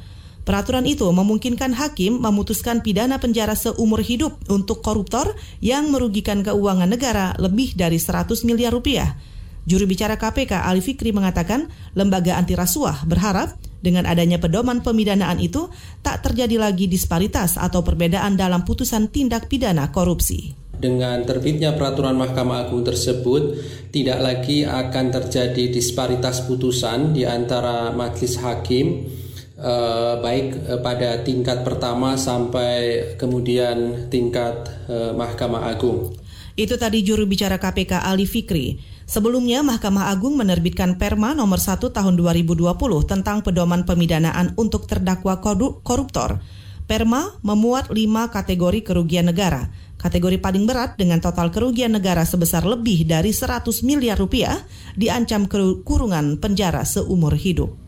Peraturan 0.47 0.87
itu 0.87 1.03
memungkinkan 1.11 1.75
hakim 1.75 2.23
memutuskan 2.23 2.79
pidana 2.79 3.19
penjara 3.19 3.51
seumur 3.51 3.99
hidup 3.99 4.39
untuk 4.47 4.79
koruptor 4.79 5.35
yang 5.59 5.91
merugikan 5.91 6.39
keuangan 6.39 6.87
negara 6.87 7.35
lebih 7.35 7.75
dari 7.75 7.99
100 7.99 8.47
miliar 8.47 8.71
rupiah. 8.71 9.19
Juru 9.67 9.83
bicara 9.83 10.15
KPK 10.15 10.63
Ali 10.63 10.79
Fikri 10.79 11.11
mengatakan 11.11 11.67
lembaga 11.99 12.39
anti 12.39 12.55
rasuah 12.55 13.03
berharap 13.03 13.59
dengan 13.83 14.07
adanya 14.07 14.39
pedoman 14.39 14.79
pemidanaan 14.79 15.43
itu 15.43 15.67
tak 15.99 16.23
terjadi 16.23 16.55
lagi 16.63 16.87
disparitas 16.87 17.59
atau 17.59 17.83
perbedaan 17.83 18.39
dalam 18.39 18.63
putusan 18.63 19.11
tindak 19.11 19.51
pidana 19.51 19.91
korupsi 19.91 20.55
dengan 20.77 21.25
terbitnya 21.25 21.73
peraturan 21.73 22.15
Mahkamah 22.15 22.69
Agung 22.69 22.85
tersebut 22.85 23.57
tidak 23.89 24.21
lagi 24.21 24.61
akan 24.61 25.05
terjadi 25.09 25.73
disparitas 25.73 26.45
putusan 26.45 27.17
di 27.17 27.25
antara 27.25 27.89
majelis 27.91 28.37
hakim 28.37 29.09
eh, 29.57 30.13
baik 30.21 30.47
eh, 30.69 30.79
pada 30.79 31.25
tingkat 31.25 31.65
pertama 31.65 32.15
sampai 32.15 33.13
kemudian 33.17 34.07
tingkat 34.13 34.69
eh, 34.87 35.11
Mahkamah 35.11 35.73
Agung. 35.73 36.13
Itu 36.57 36.77
tadi 36.77 37.05
juru 37.05 37.29
bicara 37.29 37.61
KPK 37.61 38.05
Ali 38.05 38.25
Fikri. 38.25 38.81
Sebelumnya 39.05 39.61
Mahkamah 39.61 40.09
Agung 40.09 40.37
menerbitkan 40.37 40.97
Perma 40.97 41.33
nomor 41.33 41.61
1 41.61 41.79
tahun 41.79 42.13
2020 42.17 42.65
tentang 43.07 43.45
pedoman 43.45 43.85
pemidanaan 43.85 44.57
untuk 44.57 44.89
terdakwa 44.89 45.39
koruptor. 45.85 46.41
Perma 46.87 47.35
memuat 47.43 47.91
lima 47.91 48.31
kategori 48.31 48.79
kerugian 48.79 49.27
negara 49.27 49.67
Kategori 49.97 50.37
paling 50.37 50.69
berat 50.69 50.93
dengan 50.93 51.17
total 51.17 51.49
kerugian 51.49 51.89
negara 51.89 52.21
sebesar 52.21 52.61
lebih 52.69 53.09
dari 53.09 53.33
100 53.33 53.65
miliar 53.81 54.13
rupiah 54.13 54.61
diancam 54.93 55.49
kurungan 55.81 56.37
penjara 56.37 56.85
seumur 56.85 57.33
hidup. 57.33 57.87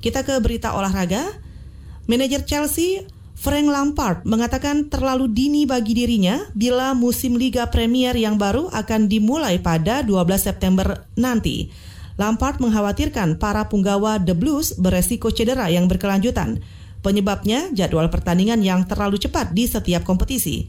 Kita 0.00 0.24
ke 0.24 0.40
berita 0.40 0.72
olahraga. 0.72 1.20
Manajer 2.08 2.48
Chelsea 2.48 3.04
Frank 3.36 3.68
Lampard 3.68 4.24
mengatakan 4.24 4.88
terlalu 4.88 5.28
dini 5.28 5.68
bagi 5.68 5.92
dirinya 5.92 6.48
bila 6.56 6.96
musim 6.96 7.36
Liga 7.36 7.68
Premier 7.68 8.16
yang 8.16 8.40
baru 8.40 8.72
akan 8.72 9.08
dimulai 9.08 9.60
pada 9.60 10.00
12 10.00 10.24
September 10.40 11.04
nanti. 11.20 11.68
Lampard 12.16 12.60
mengkhawatirkan 12.60 13.40
para 13.40 13.68
punggawa 13.68 14.20
The 14.20 14.36
Blues 14.36 14.76
beresiko 14.76 15.32
cedera 15.32 15.72
yang 15.72 15.88
berkelanjutan. 15.88 16.60
Penyebabnya 17.00 17.72
jadwal 17.72 18.12
pertandingan 18.12 18.60
yang 18.60 18.84
terlalu 18.84 19.16
cepat 19.16 19.56
di 19.56 19.64
setiap 19.64 20.04
kompetisi. 20.04 20.68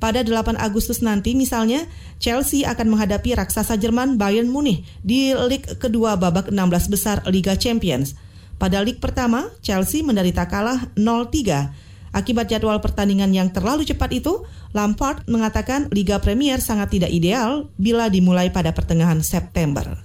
Pada 0.00 0.24
8 0.24 0.56
Agustus 0.56 1.04
nanti 1.04 1.36
misalnya 1.36 1.84
Chelsea 2.16 2.64
akan 2.64 2.96
menghadapi 2.96 3.36
raksasa 3.36 3.76
Jerman 3.76 4.16
Bayern 4.16 4.48
Munich 4.48 4.84
di 5.04 5.36
lig 5.36 5.64
kedua 5.76 6.16
babak 6.16 6.48
16 6.48 6.88
besar 6.88 7.20
Liga 7.28 7.52
Champions. 7.56 8.16
Pada 8.60 8.84
lig 8.84 9.00
pertama, 9.00 9.48
Chelsea 9.64 10.04
menderita 10.04 10.44
kalah 10.44 10.92
0-3. 10.92 12.12
Akibat 12.12 12.52
jadwal 12.52 12.76
pertandingan 12.84 13.32
yang 13.32 13.48
terlalu 13.48 13.88
cepat 13.88 14.12
itu, 14.12 14.44
Lampard 14.76 15.24
mengatakan 15.32 15.88
Liga 15.88 16.20
Premier 16.20 16.60
sangat 16.60 16.92
tidak 16.92 17.08
ideal 17.08 17.72
bila 17.80 18.12
dimulai 18.12 18.52
pada 18.52 18.76
pertengahan 18.76 19.24
September. 19.24 19.96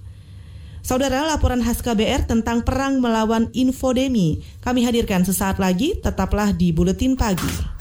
Saudara, 0.85 1.27
laporan 1.27 1.59
khas 1.65 1.83
KBR 1.83 2.31
tentang 2.31 2.63
perang 2.63 3.03
melawan 3.03 3.51
infodemi 3.51 4.45
kami 4.63 4.87
hadirkan 4.87 5.27
sesaat 5.27 5.59
lagi, 5.59 5.99
tetaplah 5.99 6.55
di 6.55 6.71
Buletin 6.71 7.19
Pagi. 7.19 7.75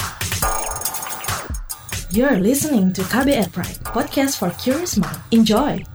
You're 2.11 2.43
listening 2.43 2.91
to 2.97 3.05
KBR 3.07 3.53
Pride, 3.55 3.79
podcast 3.87 4.43
for 4.43 4.51
curious 4.59 4.99
mind. 4.99 5.21
Enjoy! 5.31 5.94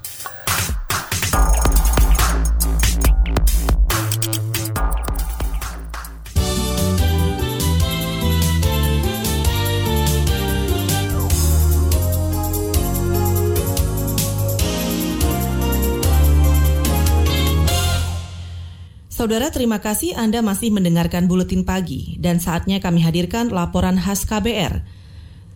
Saudara, 19.20 19.52
terima 19.52 19.84
kasih 19.84 20.16
Anda 20.16 20.40
masih 20.40 20.72
mendengarkan 20.72 21.28
Buletin 21.28 21.68
Pagi 21.68 22.16
dan 22.24 22.40
saatnya 22.40 22.80
kami 22.80 23.04
hadirkan 23.04 23.52
laporan 23.52 24.00
khas 24.00 24.24
KBR 24.24 24.80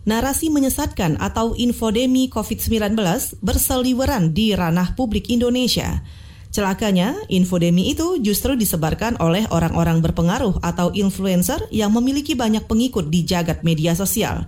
narasi 0.04 0.52
menyesatkan 0.52 1.16
atau 1.16 1.56
infodemi 1.56 2.28
COVID-19 2.28 2.92
berseliweran 3.40 4.36
di 4.36 4.52
ranah 4.52 4.92
publik 4.92 5.32
Indonesia. 5.32 6.04
Celakanya, 6.52 7.16
infodemi 7.32 7.88
itu 7.88 8.20
justru 8.20 8.52
disebarkan 8.52 9.16
oleh 9.16 9.48
orang-orang 9.48 10.04
berpengaruh 10.04 10.60
atau 10.60 10.92
influencer 10.92 11.64
yang 11.72 11.88
memiliki 11.88 12.36
banyak 12.36 12.68
pengikut 12.68 13.08
di 13.08 13.24
jagat 13.24 13.64
media 13.64 13.96
sosial. 13.96 14.44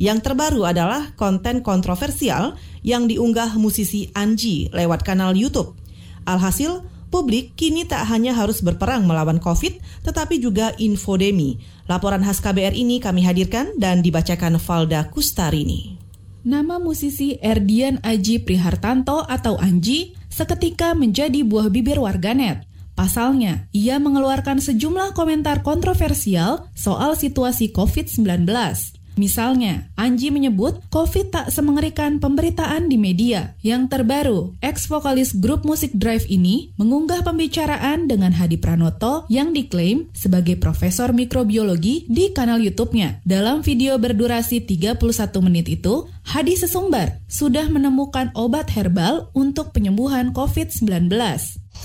Yang 0.00 0.24
terbaru 0.24 0.64
adalah 0.64 1.12
konten 1.20 1.60
kontroversial 1.60 2.56
yang 2.80 3.12
diunggah 3.12 3.60
musisi 3.60 4.08
Anji 4.16 4.72
lewat 4.72 5.04
kanal 5.04 5.36
YouTube. 5.36 5.76
Alhasil, 6.24 6.96
Publik 7.08 7.56
kini 7.56 7.88
tak 7.88 8.04
hanya 8.12 8.36
harus 8.36 8.60
berperang 8.60 9.08
melawan 9.08 9.40
COVID, 9.40 10.04
tetapi 10.04 10.44
juga 10.44 10.76
infodemi. 10.76 11.56
Laporan 11.88 12.20
khas 12.20 12.44
KBR 12.44 12.76
ini 12.76 13.00
kami 13.00 13.24
hadirkan 13.24 13.80
dan 13.80 14.04
dibacakan 14.04 14.60
Valda 14.60 15.08
Kustarini. 15.08 15.96
Nama 16.44 16.76
musisi 16.76 17.40
Erdian 17.40 17.96
Aji 18.04 18.44
Prihartanto 18.44 19.24
atau 19.24 19.56
Anji 19.56 20.16
seketika 20.28 20.92
menjadi 20.92 21.44
buah 21.44 21.72
bibir 21.72 21.96
warganet. 21.96 22.68
Pasalnya, 22.92 23.70
ia 23.70 23.96
mengeluarkan 24.02 24.58
sejumlah 24.58 25.14
komentar 25.14 25.62
kontroversial 25.62 26.66
soal 26.74 27.14
situasi 27.14 27.70
COVID-19. 27.70 28.97
Misalnya, 29.18 29.90
Anji 29.98 30.30
menyebut 30.30 30.78
COVID 30.94 31.34
tak 31.34 31.46
semengerikan 31.50 32.22
pemberitaan 32.22 32.86
di 32.86 32.94
media. 32.94 33.58
Yang 33.66 33.90
terbaru, 33.90 34.54
ex-vokalis 34.62 35.34
grup 35.42 35.66
musik 35.66 35.90
Drive 35.90 36.30
ini 36.30 36.70
mengunggah 36.78 37.26
pembicaraan 37.26 38.06
dengan 38.06 38.30
Hadi 38.30 38.62
Pranoto 38.62 39.26
yang 39.26 39.50
diklaim 39.50 40.06
sebagai 40.14 40.54
profesor 40.54 41.10
mikrobiologi 41.10 42.06
di 42.06 42.30
kanal 42.30 42.62
YouTube-nya. 42.62 43.26
Dalam 43.26 43.66
video 43.66 43.98
berdurasi 43.98 44.62
31 44.62 45.02
menit 45.42 45.66
itu, 45.66 46.06
Hadi 46.22 46.54
sesumbar 46.54 47.18
sudah 47.26 47.66
menemukan 47.72 48.30
obat 48.38 48.70
herbal 48.70 49.34
untuk 49.34 49.74
penyembuhan 49.74 50.30
COVID-19. 50.30 51.10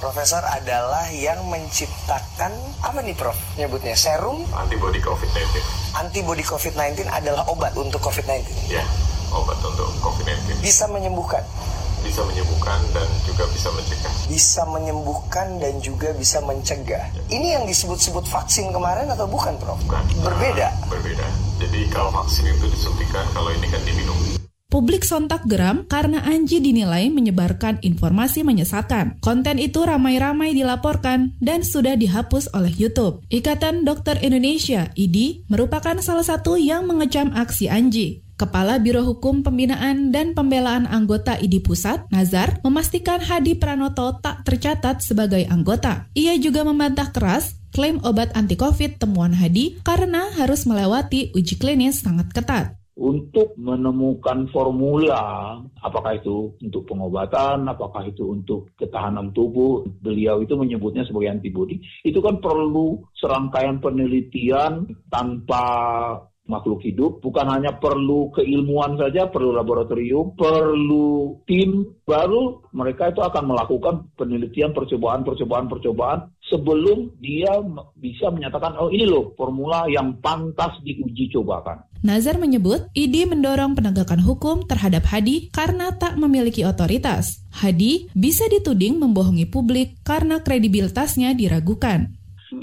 Profesor 0.01 0.41
adalah 0.41 1.05
yang 1.13 1.45
menciptakan 1.47 2.49
apa 2.81 2.99
nih 3.05 3.13
Prof? 3.13 3.37
Nyebutnya 3.61 3.93
serum 3.93 4.41
antibody 4.55 4.97
COVID-19. 4.97 5.61
Antibody 5.93 6.41
COVID-19 6.41 7.05
adalah 7.05 7.45
obat 7.45 7.77
untuk 7.77 8.01
COVID-19. 8.01 8.73
Ya, 8.73 8.81
obat 9.29 9.61
untuk 9.61 9.93
COVID-19. 10.01 10.65
Bisa 10.65 10.89
menyembuhkan. 10.89 11.45
Bisa 12.03 12.19
menyembuhkan 12.27 12.83
dan 12.91 13.07
juga 13.23 13.47
bisa 13.53 13.69
mencegah. 13.71 14.13
Bisa 14.27 14.61
menyembuhkan 14.67 15.47
dan 15.61 15.73
juga 15.79 16.09
bisa 16.11 16.43
mencegah. 16.43 17.05
Ya. 17.15 17.21
Ini 17.31 17.47
yang 17.61 17.63
disebut-sebut 17.63 18.27
vaksin 18.27 18.75
kemarin 18.75 19.07
atau 19.07 19.23
bukan, 19.23 19.55
Prof? 19.55 19.79
Bukan. 19.87 20.03
Berbeda. 20.19 20.67
Berbeda. 20.91 21.23
Jadi 21.63 21.87
kalau 21.87 22.11
vaksin 22.11 22.51
itu 22.51 22.67
disuntikan, 22.67 23.23
kalau 23.31 23.55
ini 23.55 23.71
kan 23.71 23.79
diminum. 23.87 24.42
Publik 24.73 25.05
sontak 25.05 25.45
geram 25.45 25.85
karena 25.85 26.25
Anji 26.25 26.57
dinilai 26.57 27.13
menyebarkan 27.13 27.77
informasi 27.85 28.41
menyesatkan. 28.41 29.21
Konten 29.21 29.61
itu 29.61 29.85
ramai-ramai 29.85 30.57
dilaporkan 30.57 31.37
dan 31.37 31.61
sudah 31.61 31.93
dihapus 31.93 32.49
oleh 32.57 32.73
YouTube. 32.73 33.21
Ikatan 33.29 33.85
Dokter 33.85 34.17
Indonesia, 34.25 34.89
IDI, 34.97 35.45
merupakan 35.45 35.93
salah 36.01 36.25
satu 36.25 36.57
yang 36.57 36.89
mengecam 36.89 37.29
aksi 37.37 37.69
Anji. 37.69 38.25
Kepala 38.33 38.81
Biro 38.81 39.05
Hukum 39.05 39.45
Pembinaan 39.45 40.09
dan 40.09 40.33
Pembelaan 40.33 40.89
Anggota 40.89 41.37
IDI 41.37 41.61
Pusat, 41.61 42.09
Nazar, 42.09 42.57
memastikan 42.65 43.21
Hadi 43.21 43.53
Pranoto 43.53 44.17
tak 44.25 44.41
tercatat 44.41 45.05
sebagai 45.05 45.45
anggota. 45.53 46.09
Ia 46.17 46.33
juga 46.41 46.65
membantah 46.65 47.13
keras 47.13 47.61
klaim 47.69 48.01
obat 48.01 48.33
anti-COVID 48.33 48.97
temuan 48.97 49.37
Hadi 49.37 49.77
karena 49.85 50.33
harus 50.33 50.65
melewati 50.65 51.29
uji 51.37 51.61
klinis 51.61 52.01
sangat 52.01 52.33
ketat 52.33 52.73
untuk 52.93 53.57
menemukan 53.57 54.45
formula 54.53 55.57
apakah 55.81 56.13
itu 56.17 56.53
untuk 56.61 56.85
pengobatan, 56.85 57.65
apakah 57.65 58.05
itu 58.05 58.29
untuk 58.29 58.69
ketahanan 58.77 59.33
tubuh. 59.33 59.81
Beliau 60.01 60.45
itu 60.45 60.53
menyebutnya 60.53 61.01
sebagai 61.05 61.33
antibodi. 61.33 61.81
Itu 62.05 62.21
kan 62.21 62.37
perlu 62.37 63.01
serangkaian 63.17 63.81
penelitian 63.81 64.85
tanpa 65.09 65.65
makhluk 66.43 66.83
hidup 66.83 67.23
bukan 67.23 67.47
hanya 67.47 67.79
perlu 67.79 68.27
keilmuan 68.35 68.99
saja, 68.99 69.31
perlu 69.31 69.55
laboratorium, 69.55 70.35
perlu 70.35 71.39
tim 71.47 71.87
baru 72.03 72.67
mereka 72.75 73.15
itu 73.15 73.23
akan 73.23 73.47
melakukan 73.47 74.11
penelitian 74.19 74.75
percobaan 74.75 75.23
percobaan 75.23 75.71
percobaan 75.71 76.19
sebelum 76.53 77.17
dia 77.17 77.49
bisa 77.97 78.29
menyatakan 78.29 78.77
oh 78.77 78.93
ini 78.93 79.09
loh 79.09 79.33
formula 79.33 79.89
yang 79.89 80.21
pantas 80.21 80.77
diuji 80.85 81.33
cobakan. 81.33 81.81
Nazar 82.05 82.37
menyebut 82.37 82.93
ID 82.93 83.25
mendorong 83.25 83.73
penegakan 83.73 84.21
hukum 84.21 84.67
terhadap 84.69 85.07
Hadi 85.09 85.49
karena 85.49 85.97
tak 85.97 86.19
memiliki 86.19 86.61
otoritas. 86.61 87.41
Hadi 87.49 88.11
bisa 88.13 88.45
dituding 88.51 89.01
membohongi 89.01 89.49
publik 89.49 89.97
karena 90.05 90.43
kredibilitasnya 90.45 91.33
diragukan. 91.33 92.13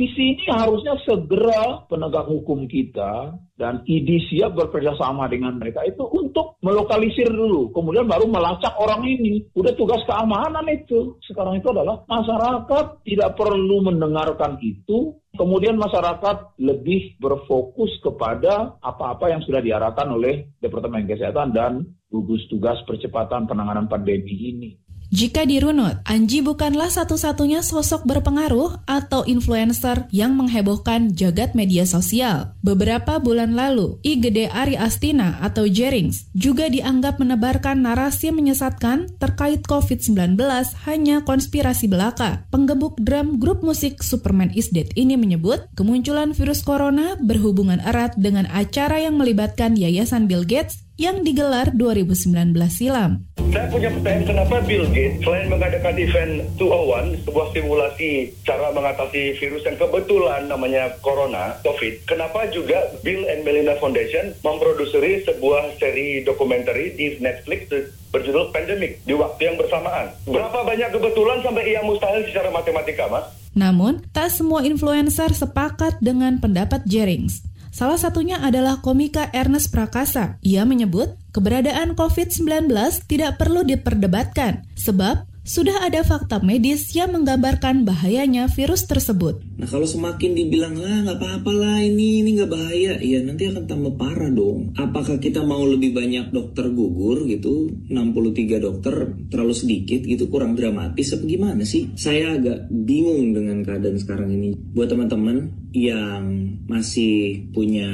Di 0.00 0.08
sini 0.16 0.48
harusnya 0.48 0.96
segera 1.04 1.84
penegak 1.84 2.24
hukum 2.24 2.64
kita 2.64 3.36
dan 3.60 3.84
ID 3.84 4.32
siap 4.32 4.56
bekerjasama 4.56 5.28
dengan 5.28 5.60
mereka 5.60 5.84
itu 5.84 6.00
untuk 6.08 6.56
melokalisir 6.64 7.28
dulu, 7.28 7.68
kemudian 7.76 8.08
baru 8.08 8.24
melacak 8.24 8.72
orang 8.80 9.04
ini. 9.04 9.44
Udah 9.52 9.76
tugas 9.76 10.00
keamanan 10.08 10.64
itu. 10.72 11.20
Sekarang 11.28 11.60
itu 11.60 11.68
adalah 11.68 12.00
masyarakat 12.08 13.04
tidak 13.04 13.36
perlu 13.36 13.84
mendengarkan 13.84 14.56
itu, 14.64 15.20
kemudian 15.36 15.76
masyarakat 15.76 16.56
lebih 16.56 17.20
berfokus 17.20 17.92
kepada 18.00 18.80
apa-apa 18.80 19.28
yang 19.28 19.44
sudah 19.44 19.60
diarahkan 19.60 20.16
oleh 20.16 20.48
Departemen 20.64 21.04
Kesehatan 21.04 21.52
dan 21.52 21.84
gugus 22.08 22.48
tugas 22.48 22.80
percepatan 22.88 23.44
penanganan 23.44 23.84
pandemi 23.84 24.32
ini. 24.48 24.70
Jika 25.10 25.42
dirunut, 25.42 25.98
Anji 26.06 26.38
bukanlah 26.38 26.86
satu-satunya 26.86 27.66
sosok 27.66 28.06
berpengaruh 28.06 28.86
atau 28.86 29.26
influencer 29.26 30.06
yang 30.14 30.38
menghebohkan 30.38 31.10
jagat 31.18 31.58
media 31.58 31.82
sosial. 31.82 32.54
Beberapa 32.62 33.18
bulan 33.18 33.58
lalu, 33.58 33.98
I 34.06 34.22
Ari 34.46 34.78
Astina 34.78 35.42
atau 35.42 35.66
Jerings 35.66 36.30
juga 36.30 36.70
dianggap 36.70 37.18
menebarkan 37.18 37.82
narasi 37.82 38.30
menyesatkan 38.30 39.10
terkait 39.18 39.66
COVID-19 39.66 40.38
hanya 40.86 41.26
konspirasi 41.26 41.90
belaka. 41.90 42.46
Penggebuk 42.54 42.94
drum 43.02 43.42
grup 43.42 43.66
musik 43.66 44.06
Superman 44.06 44.54
is 44.54 44.70
Dead 44.70 44.94
ini 44.94 45.18
menyebut 45.18 45.66
kemunculan 45.74 46.30
virus 46.38 46.62
corona 46.62 47.18
berhubungan 47.18 47.82
erat 47.82 48.14
dengan 48.14 48.46
acara 48.46 49.02
yang 49.02 49.18
melibatkan 49.18 49.74
Yayasan 49.74 50.30
Bill 50.30 50.46
Gates 50.46 50.86
yang 51.00 51.24
digelar 51.24 51.72
2019 51.72 52.52
silam. 52.68 53.24
Saya 53.48 53.72
punya 53.72 53.88
pertanyaan 53.88 54.28
kenapa 54.28 54.60
Bill 54.68 54.84
Gates 54.92 55.24
selain 55.24 55.48
mengadakan 55.48 55.96
event 55.96 56.44
201, 56.60 57.24
sebuah 57.24 57.46
simulasi 57.56 58.10
cara 58.44 58.68
mengatasi 58.76 59.40
virus 59.40 59.64
yang 59.64 59.80
kebetulan 59.80 60.44
namanya 60.46 60.92
Corona, 61.00 61.56
COVID, 61.64 62.04
kenapa 62.04 62.52
juga 62.52 62.92
Bill 63.00 63.24
and 63.32 63.48
Melinda 63.48 63.80
Foundation 63.80 64.36
memproduksi 64.44 65.24
sebuah 65.24 65.80
seri 65.80 66.20
dokumenter 66.20 66.76
di 66.76 67.16
Netflix 67.16 67.72
berjudul 68.12 68.52
Pandemic 68.52 69.00
di 69.08 69.16
waktu 69.16 69.40
yang 69.48 69.56
bersamaan. 69.56 70.12
Berapa 70.28 70.62
banyak 70.68 70.92
kebetulan 70.92 71.40
sampai 71.40 71.64
ia 71.64 71.80
mustahil 71.80 72.28
secara 72.28 72.52
matematika, 72.52 73.08
Mas? 73.08 73.24
Namun, 73.50 74.04
tak 74.14 74.30
semua 74.30 74.62
influencer 74.62 75.34
sepakat 75.34 75.98
dengan 75.98 76.38
pendapat 76.38 76.86
Jerings. 76.86 77.49
Salah 77.70 78.02
satunya 78.02 78.42
adalah 78.42 78.82
komika 78.82 79.30
Ernest 79.30 79.70
Prakasa. 79.70 80.42
Ia 80.42 80.66
menyebut 80.66 81.14
keberadaan 81.30 81.94
COVID-19 81.94 82.66
tidak 83.06 83.38
perlu 83.38 83.62
diperdebatkan 83.62 84.66
sebab 84.74 85.29
sudah 85.50 85.82
ada 85.82 86.06
fakta 86.06 86.38
medis 86.38 86.94
yang 86.94 87.10
menggambarkan 87.10 87.82
bahayanya 87.82 88.46
virus 88.46 88.86
tersebut. 88.86 89.42
Nah 89.58 89.66
kalau 89.66 89.82
semakin 89.82 90.38
dibilang 90.38 90.78
lah 90.78 91.02
nggak 91.02 91.18
apa-apa 91.18 91.50
lah 91.50 91.82
ini 91.82 92.22
ini 92.22 92.38
nggak 92.38 92.54
bahaya, 92.54 92.94
ya 93.02 93.18
nanti 93.26 93.50
akan 93.50 93.66
tambah 93.66 93.98
parah 93.98 94.30
dong. 94.30 94.70
Apakah 94.78 95.18
kita 95.18 95.42
mau 95.42 95.66
lebih 95.66 95.90
banyak 95.90 96.30
dokter 96.30 96.70
gugur 96.70 97.26
gitu, 97.26 97.66
63 97.90 98.62
dokter 98.62 98.94
terlalu 99.26 99.50
sedikit 99.50 100.06
gitu 100.06 100.30
kurang 100.30 100.54
dramatis 100.54 101.18
apa 101.18 101.26
gimana 101.26 101.66
sih? 101.66 101.90
Saya 101.98 102.38
agak 102.38 102.70
bingung 102.70 103.34
dengan 103.34 103.66
keadaan 103.66 103.98
sekarang 103.98 104.30
ini. 104.30 104.54
Buat 104.54 104.94
teman-teman 104.94 105.50
yang 105.74 106.46
masih 106.70 107.50
punya 107.50 107.90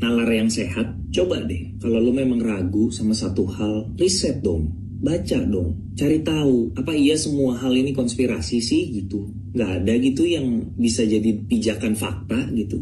nalar 0.00 0.32
yang 0.32 0.48
sehat, 0.48 0.96
coba 1.12 1.44
deh 1.44 1.76
kalau 1.76 2.00
lu 2.00 2.16
memang 2.16 2.40
ragu 2.40 2.88
sama 2.88 3.12
satu 3.12 3.44
hal, 3.52 3.92
riset 4.00 4.40
dong 4.40 4.85
baca 4.96 5.38
dong, 5.44 5.92
cari 5.96 6.24
tahu 6.24 6.72
apa 6.76 6.92
iya 6.96 7.16
semua 7.16 7.56
hal 7.60 7.72
ini 7.76 7.92
konspirasi 7.92 8.58
sih 8.60 8.82
gitu. 9.02 9.28
Nggak 9.52 9.70
ada 9.82 9.92
gitu 10.00 10.22
yang 10.24 10.72
bisa 10.76 11.04
jadi 11.04 11.36
pijakan 11.46 11.96
fakta 11.96 12.48
gitu. 12.52 12.80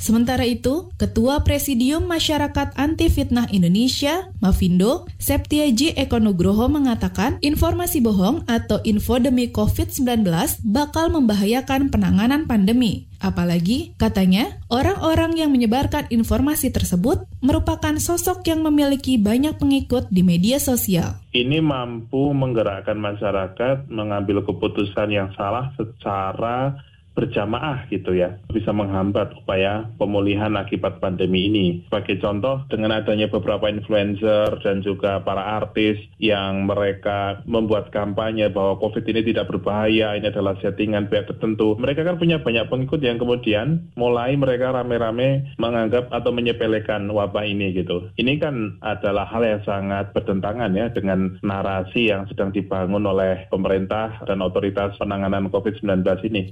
Sementara 0.00 0.48
itu, 0.48 0.88
Ketua 0.96 1.44
Presidium 1.44 2.08
Masyarakat 2.08 2.72
Anti 2.80 3.12
Fitnah 3.12 3.44
Indonesia, 3.52 4.32
Mavindo, 4.40 5.04
Septiaji 5.20 5.92
Ekonogroho 6.00 6.72
mengatakan 6.72 7.36
informasi 7.44 8.00
bohong 8.00 8.48
atau 8.48 8.80
infodemi 8.88 9.52
COVID-19 9.52 10.24
bakal 10.64 11.12
membahayakan 11.12 11.92
penanganan 11.92 12.48
pandemi. 12.48 13.12
Apalagi, 13.20 13.92
katanya, 14.00 14.56
orang-orang 14.72 15.36
yang 15.36 15.52
menyebarkan 15.52 16.08
informasi 16.08 16.72
tersebut 16.72 17.28
merupakan 17.44 17.92
sosok 18.00 18.40
yang 18.48 18.64
memiliki 18.64 19.20
banyak 19.20 19.60
pengikut 19.60 20.08
di 20.08 20.24
media 20.24 20.56
sosial. 20.56 21.20
Ini 21.36 21.60
mampu 21.60 22.32
menggerakkan 22.32 22.96
masyarakat 22.96 23.92
mengambil 23.92 24.40
keputusan 24.48 25.12
yang 25.12 25.28
salah 25.36 25.68
secara 25.76 26.80
berjamaah 27.14 27.90
gitu 27.90 28.14
ya, 28.16 28.38
bisa 28.50 28.70
menghambat 28.70 29.34
upaya 29.42 29.90
pemulihan 29.98 30.54
akibat 30.56 31.02
pandemi 31.02 31.50
ini. 31.50 31.66
Sebagai 31.90 32.22
contoh, 32.22 32.64
dengan 32.70 32.96
adanya 32.96 33.26
beberapa 33.28 33.66
influencer 33.68 34.62
dan 34.62 34.80
juga 34.80 35.20
para 35.20 35.60
artis 35.60 35.98
yang 36.22 36.64
mereka 36.64 37.42
membuat 37.44 37.90
kampanye 37.90 38.48
bahwa 38.48 38.78
COVID 38.78 39.04
ini 39.10 39.20
tidak 39.26 39.50
berbahaya, 39.50 40.16
ini 40.16 40.26
adalah 40.30 40.56
settingan 40.62 41.10
pihak 41.10 41.28
tertentu. 41.28 41.76
Mereka 41.76 42.06
kan 42.06 42.16
punya 42.16 42.40
banyak 42.40 42.66
pengikut 42.70 43.00
yang 43.02 43.18
kemudian 43.18 43.90
mulai 43.98 44.34
mereka 44.38 44.72
rame-rame 44.72 45.50
menganggap 45.60 46.08
atau 46.14 46.30
menyepelekan 46.32 47.10
wabah 47.10 47.44
ini 47.44 47.74
gitu. 47.74 48.08
Ini 48.16 48.38
kan 48.40 48.80
adalah 48.80 49.28
hal 49.28 49.42
yang 49.44 49.62
sangat 49.66 50.14
bertentangan 50.16 50.72
ya 50.72 50.88
dengan 50.90 51.36
narasi 51.44 52.10
yang 52.10 52.26
sedang 52.30 52.54
dibangun 52.54 53.04
oleh 53.04 53.46
pemerintah 53.52 54.22
dan 54.24 54.40
otoritas 54.40 54.96
penanganan 54.96 55.52
COVID-19 55.52 56.02
ini. 56.32 56.42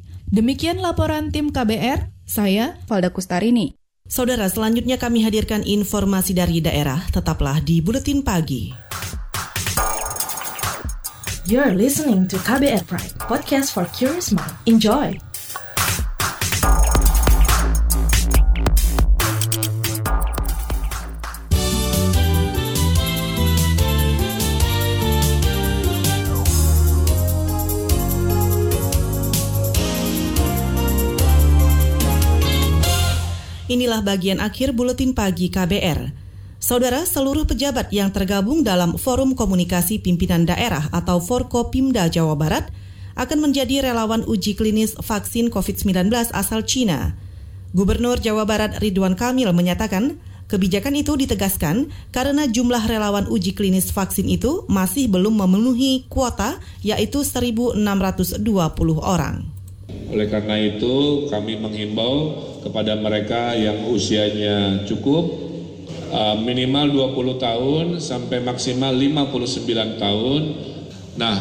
Demikian 0.48 0.80
laporan 0.80 1.28
tim 1.28 1.52
KBR, 1.52 2.08
saya 2.24 2.80
Valda 2.88 3.12
Kustarini. 3.12 3.76
Saudara, 4.08 4.48
selanjutnya 4.48 4.96
kami 4.96 5.20
hadirkan 5.20 5.61
informasi 5.61 6.32
dari 6.32 6.64
daerah. 6.64 7.04
Tetaplah 7.12 7.61
di 7.61 7.84
Buletin 7.84 8.24
Pagi. 8.24 8.72
You're 11.44 11.76
listening 11.76 12.24
to 12.32 12.40
KBR 12.40 12.80
Pride, 12.88 13.12
podcast 13.28 13.76
for 13.76 13.84
curious 13.92 14.32
mind. 14.32 14.56
Enjoy! 14.64 15.28
Inilah 33.68 34.00
bagian 34.00 34.40
akhir 34.40 34.72
buletin 34.72 35.12
pagi 35.12 35.52
KBR. 35.52 36.09
Saudara, 36.57 37.04
seluruh 37.04 37.44
pejabat 37.44 37.92
yang 37.92 38.09
tergabung 38.09 38.64
dalam 38.64 38.96
Forum 38.96 39.37
Komunikasi 39.37 40.00
Pimpinan 40.00 40.48
Daerah 40.48 40.88
atau 40.88 41.20
Forkopimda 41.20 42.09
Jawa 42.09 42.33
Barat 42.33 42.72
akan 43.12 43.44
menjadi 43.44 43.85
relawan 43.85 44.24
uji 44.24 44.57
klinis 44.57 44.96
vaksin 44.96 45.52
COVID-19 45.52 46.09
asal 46.33 46.64
Cina. 46.64 47.12
Gubernur 47.76 48.16
Jawa 48.16 48.48
Barat 48.48 48.81
Ridwan 48.81 49.12
Kamil 49.12 49.52
menyatakan, 49.52 50.16
kebijakan 50.48 50.96
itu 50.96 51.20
ditegaskan 51.20 51.92
karena 52.09 52.48
jumlah 52.48 52.88
relawan 52.88 53.28
uji 53.28 53.52
klinis 53.52 53.92
vaksin 53.92 54.33
itu 54.33 54.64
masih 54.72 55.12
belum 55.12 55.44
memenuhi 55.44 56.09
kuota 56.09 56.57
yaitu 56.81 57.20
1.620 57.20 57.76
orang. 58.96 59.58
Oleh 60.09 60.24
karena 60.33 60.57
itu 60.57 61.29
kami 61.29 61.61
menghimbau 61.61 62.40
kepada 62.64 62.96
mereka 62.96 63.53
yang 63.53 63.92
usianya 63.92 64.88
cukup 64.88 65.29
uh, 66.09 66.37
minimal 66.40 67.12
20 67.12 67.37
tahun 67.37 67.85
sampai 68.01 68.40
maksimal 68.40 68.96
59 68.96 70.01
tahun. 70.01 70.42
Nah, 71.20 71.37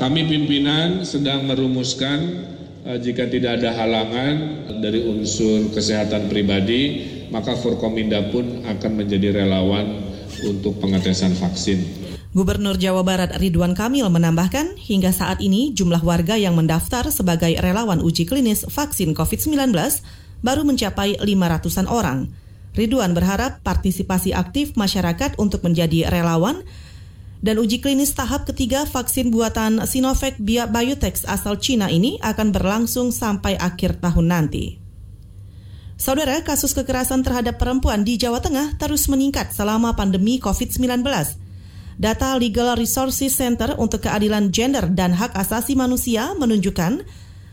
kami 0.00 0.24
pimpinan 0.24 1.04
sedang 1.04 1.44
merumuskan 1.44 2.48
uh, 2.88 2.96
jika 2.96 3.28
tidak 3.28 3.60
ada 3.60 3.76
halangan 3.76 4.66
dari 4.80 5.04
unsur 5.04 5.68
kesehatan 5.76 6.32
pribadi, 6.32 7.04
maka 7.28 7.60
Forkominda 7.60 8.24
pun 8.32 8.64
akan 8.64 8.92
menjadi 9.04 9.44
relawan 9.44 10.00
untuk 10.48 10.80
pengetesan 10.80 11.36
vaksin. 11.36 12.07
Gubernur 12.36 12.76
Jawa 12.76 13.00
Barat 13.00 13.32
Ridwan 13.40 13.72
Kamil 13.72 14.04
menambahkan, 14.12 14.76
hingga 14.76 15.16
saat 15.16 15.40
ini 15.40 15.72
jumlah 15.72 16.04
warga 16.04 16.36
yang 16.36 16.52
mendaftar 16.52 17.08
sebagai 17.08 17.56
relawan 17.56 18.04
uji 18.04 18.28
klinis 18.28 18.68
vaksin 18.68 19.16
COVID-19 19.16 19.72
baru 20.44 20.60
mencapai 20.60 21.16
500-an 21.24 21.88
orang. 21.88 22.28
Ridwan 22.76 23.16
berharap 23.16 23.64
partisipasi 23.64 24.36
aktif 24.36 24.76
masyarakat 24.76 25.40
untuk 25.40 25.64
menjadi 25.64 26.12
relawan 26.12 26.68
dan 27.40 27.56
uji 27.56 27.80
klinis 27.80 28.12
tahap 28.12 28.44
ketiga 28.44 28.84
vaksin 28.84 29.32
buatan 29.32 29.80
Sinovac 29.88 30.36
Biotech 30.36 31.24
asal 31.24 31.56
Cina 31.56 31.88
ini 31.88 32.20
akan 32.20 32.52
berlangsung 32.52 33.08
sampai 33.08 33.56
akhir 33.56 34.04
tahun 34.04 34.28
nanti. 34.28 34.76
Saudara, 35.96 36.44
kasus 36.44 36.76
kekerasan 36.76 37.24
terhadap 37.24 37.56
perempuan 37.56 38.04
di 38.04 38.20
Jawa 38.20 38.44
Tengah 38.44 38.76
terus 38.76 39.08
meningkat 39.08 39.50
selama 39.56 39.96
pandemi 39.96 40.36
COVID-19 40.38 41.02
Data 41.98 42.38
Legal 42.38 42.78
Resources 42.78 43.34
Center 43.34 43.74
untuk 43.74 44.06
Keadilan 44.06 44.54
Gender 44.54 44.86
dan 44.86 45.10
Hak 45.10 45.34
Asasi 45.34 45.74
Manusia 45.74 46.30
menunjukkan 46.38 47.02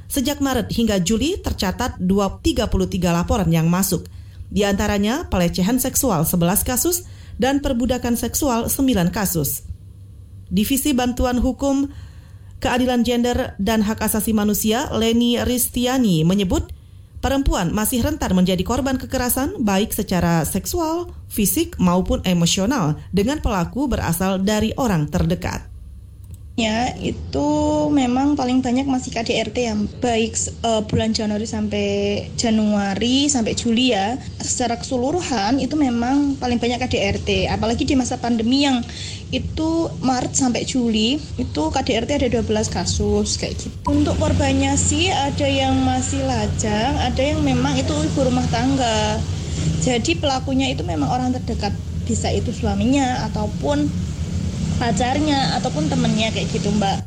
sejak 0.05 0.37
Maret 0.37 0.69
hingga 0.69 1.01
Juli 1.01 1.41
tercatat 1.41 1.97
33 1.97 2.61
laporan 3.09 3.49
yang 3.49 3.65
masuk. 3.65 4.05
Di 4.53 4.61
antaranya 4.61 5.25
pelecehan 5.33 5.81
seksual 5.81 6.29
11 6.29 6.61
kasus 6.61 7.09
dan 7.41 7.57
perbudakan 7.57 8.13
seksual 8.13 8.69
9 8.69 9.09
kasus. 9.09 9.65
Divisi 10.53 10.93
Bantuan 10.93 11.41
Hukum 11.41 11.89
Keadilan 12.61 13.01
Gender 13.01 13.57
dan 13.57 13.81
Hak 13.81 13.97
Asasi 13.97 14.29
Manusia 14.37 14.93
Leni 14.93 15.41
Ristiani 15.41 16.21
menyebut 16.21 16.69
perempuan 17.19 17.71
masih 17.71 18.03
rentan 18.03 18.33
menjadi 18.33 18.63
korban 18.65 18.95
kekerasan 18.99 19.61
baik 19.61 19.91
secara 19.91 20.43
seksual, 20.47 21.11
fisik 21.29 21.75
maupun 21.77 22.23
emosional 22.23 22.99
dengan 23.11 23.43
pelaku 23.43 23.91
berasal 23.91 24.41
dari 24.41 24.71
orang 24.75 25.07
terdekat. 25.11 25.75
Ya 26.55 26.95
itu 26.95 27.49
memang 27.91 28.39
paling 28.39 28.63
banyak 28.63 28.87
masih 28.87 29.11
KDRT 29.11 29.57
yang 29.59 29.91
baik 29.99 30.39
uh, 30.63 30.87
bulan 30.87 31.11
Januari 31.11 31.43
sampai 31.43 31.87
Januari 32.39 33.27
sampai 33.27 33.59
Juli 33.59 33.91
ya. 33.91 34.15
Secara 34.39 34.79
keseluruhan 34.79 35.59
itu 35.59 35.75
memang 35.75 36.39
paling 36.39 36.55
banyak 36.55 36.79
KDRT 36.79 37.51
apalagi 37.51 37.83
di 37.83 37.99
masa 37.99 38.15
pandemi 38.15 38.63
yang 38.63 38.79
itu 39.35 39.91
Maret 39.99 40.31
sampai 40.31 40.63
Juli 40.63 41.19
itu 41.35 41.63
KDRT 41.67 42.23
ada 42.23 42.29
12 42.39 42.71
kasus 42.71 43.35
kayak 43.35 43.59
gitu 43.59 43.75
untuk 43.91 44.15
korbannya 44.15 44.73
sih 44.79 45.11
ada 45.11 45.47
yang 45.47 45.75
masih 45.83 46.23
lajang 46.23 46.95
ada 46.95 47.19
yang 47.19 47.43
memang 47.43 47.75
itu 47.75 47.91
ibu 47.91 48.19
rumah 48.23 48.45
tangga 48.47 49.19
jadi 49.85 50.17
pelakunya 50.17 50.71
itu 50.71 50.81
memang 50.81 51.09
orang 51.11 51.29
terdekat 51.35 51.75
bisa 52.05 52.29
itu 52.29 52.53
suaminya 52.53 53.25
ataupun 53.29 53.89
pacarnya 54.77 55.57
ataupun 55.61 55.89
temennya 55.89 56.29
kayak 56.31 56.51
gitu 56.53 56.69
mbak. 56.73 57.05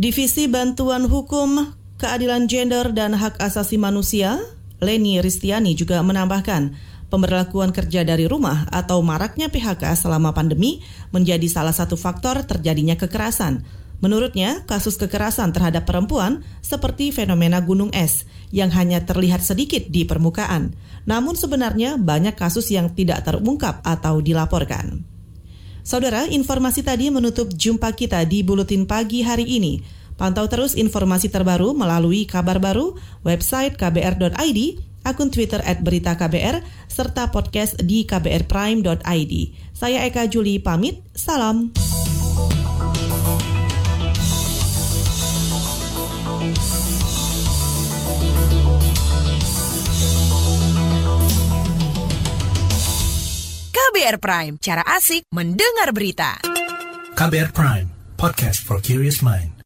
Divisi 0.00 0.48
Bantuan 0.48 1.04
Hukum, 1.04 1.76
Keadilan 2.00 2.48
Gender 2.48 2.88
dan 2.96 3.12
Hak 3.12 3.36
Asasi 3.36 3.76
Manusia, 3.76 4.40
Leni 4.80 5.20
Ristiani 5.20 5.76
juga 5.76 6.00
menambahkan, 6.00 6.72
pemberlakuan 7.10 7.74
kerja 7.74 8.06
dari 8.06 8.30
rumah 8.30 8.70
atau 8.70 9.02
maraknya 9.02 9.50
PHK 9.50 9.98
selama 9.98 10.30
pandemi 10.30 10.80
menjadi 11.10 11.44
salah 11.50 11.74
satu 11.74 11.98
faktor 11.98 12.46
terjadinya 12.46 12.94
kekerasan. 12.94 13.66
Menurutnya, 14.00 14.64
kasus 14.64 14.96
kekerasan 14.96 15.52
terhadap 15.52 15.84
perempuan 15.84 16.40
seperti 16.64 17.12
fenomena 17.12 17.60
gunung 17.60 17.92
es 17.92 18.24
yang 18.48 18.72
hanya 18.72 19.04
terlihat 19.04 19.44
sedikit 19.44 19.84
di 19.92 20.08
permukaan. 20.08 20.72
Namun 21.04 21.36
sebenarnya 21.36 22.00
banyak 22.00 22.32
kasus 22.32 22.72
yang 22.72 22.96
tidak 22.96 23.28
terungkap 23.28 23.84
atau 23.84 24.24
dilaporkan. 24.24 25.04
Saudara, 25.84 26.24
informasi 26.28 26.80
tadi 26.80 27.12
menutup 27.12 27.52
jumpa 27.52 27.92
kita 27.92 28.24
di 28.24 28.40
Buletin 28.40 28.88
Pagi 28.88 29.20
hari 29.20 29.44
ini. 29.44 29.84
Pantau 30.16 30.44
terus 30.48 30.76
informasi 30.76 31.32
terbaru 31.32 31.72
melalui 31.72 32.28
kabar 32.28 32.60
baru, 32.60 32.96
website 33.24 33.80
kbr.id, 33.80 34.60
akun 35.04 35.32
Twitter 35.32 35.60
at 35.62 35.80
berita 35.80 36.16
KBR, 36.16 36.64
serta 36.90 37.28
podcast 37.28 37.78
di 37.80 38.04
kbrprime.id. 38.04 39.34
Saya 39.76 40.04
Eka 40.04 40.28
Juli 40.28 40.60
pamit, 40.60 41.00
salam. 41.16 41.72
KBR 53.70 54.16
Prime, 54.22 54.54
cara 54.56 54.86
asik 54.96 55.28
mendengar 55.34 55.92
berita. 55.92 56.40
KBR 57.18 57.50
Prime, 57.52 57.88
podcast 58.16 58.64
for 58.64 58.80
curious 58.80 59.20
mind. 59.20 59.59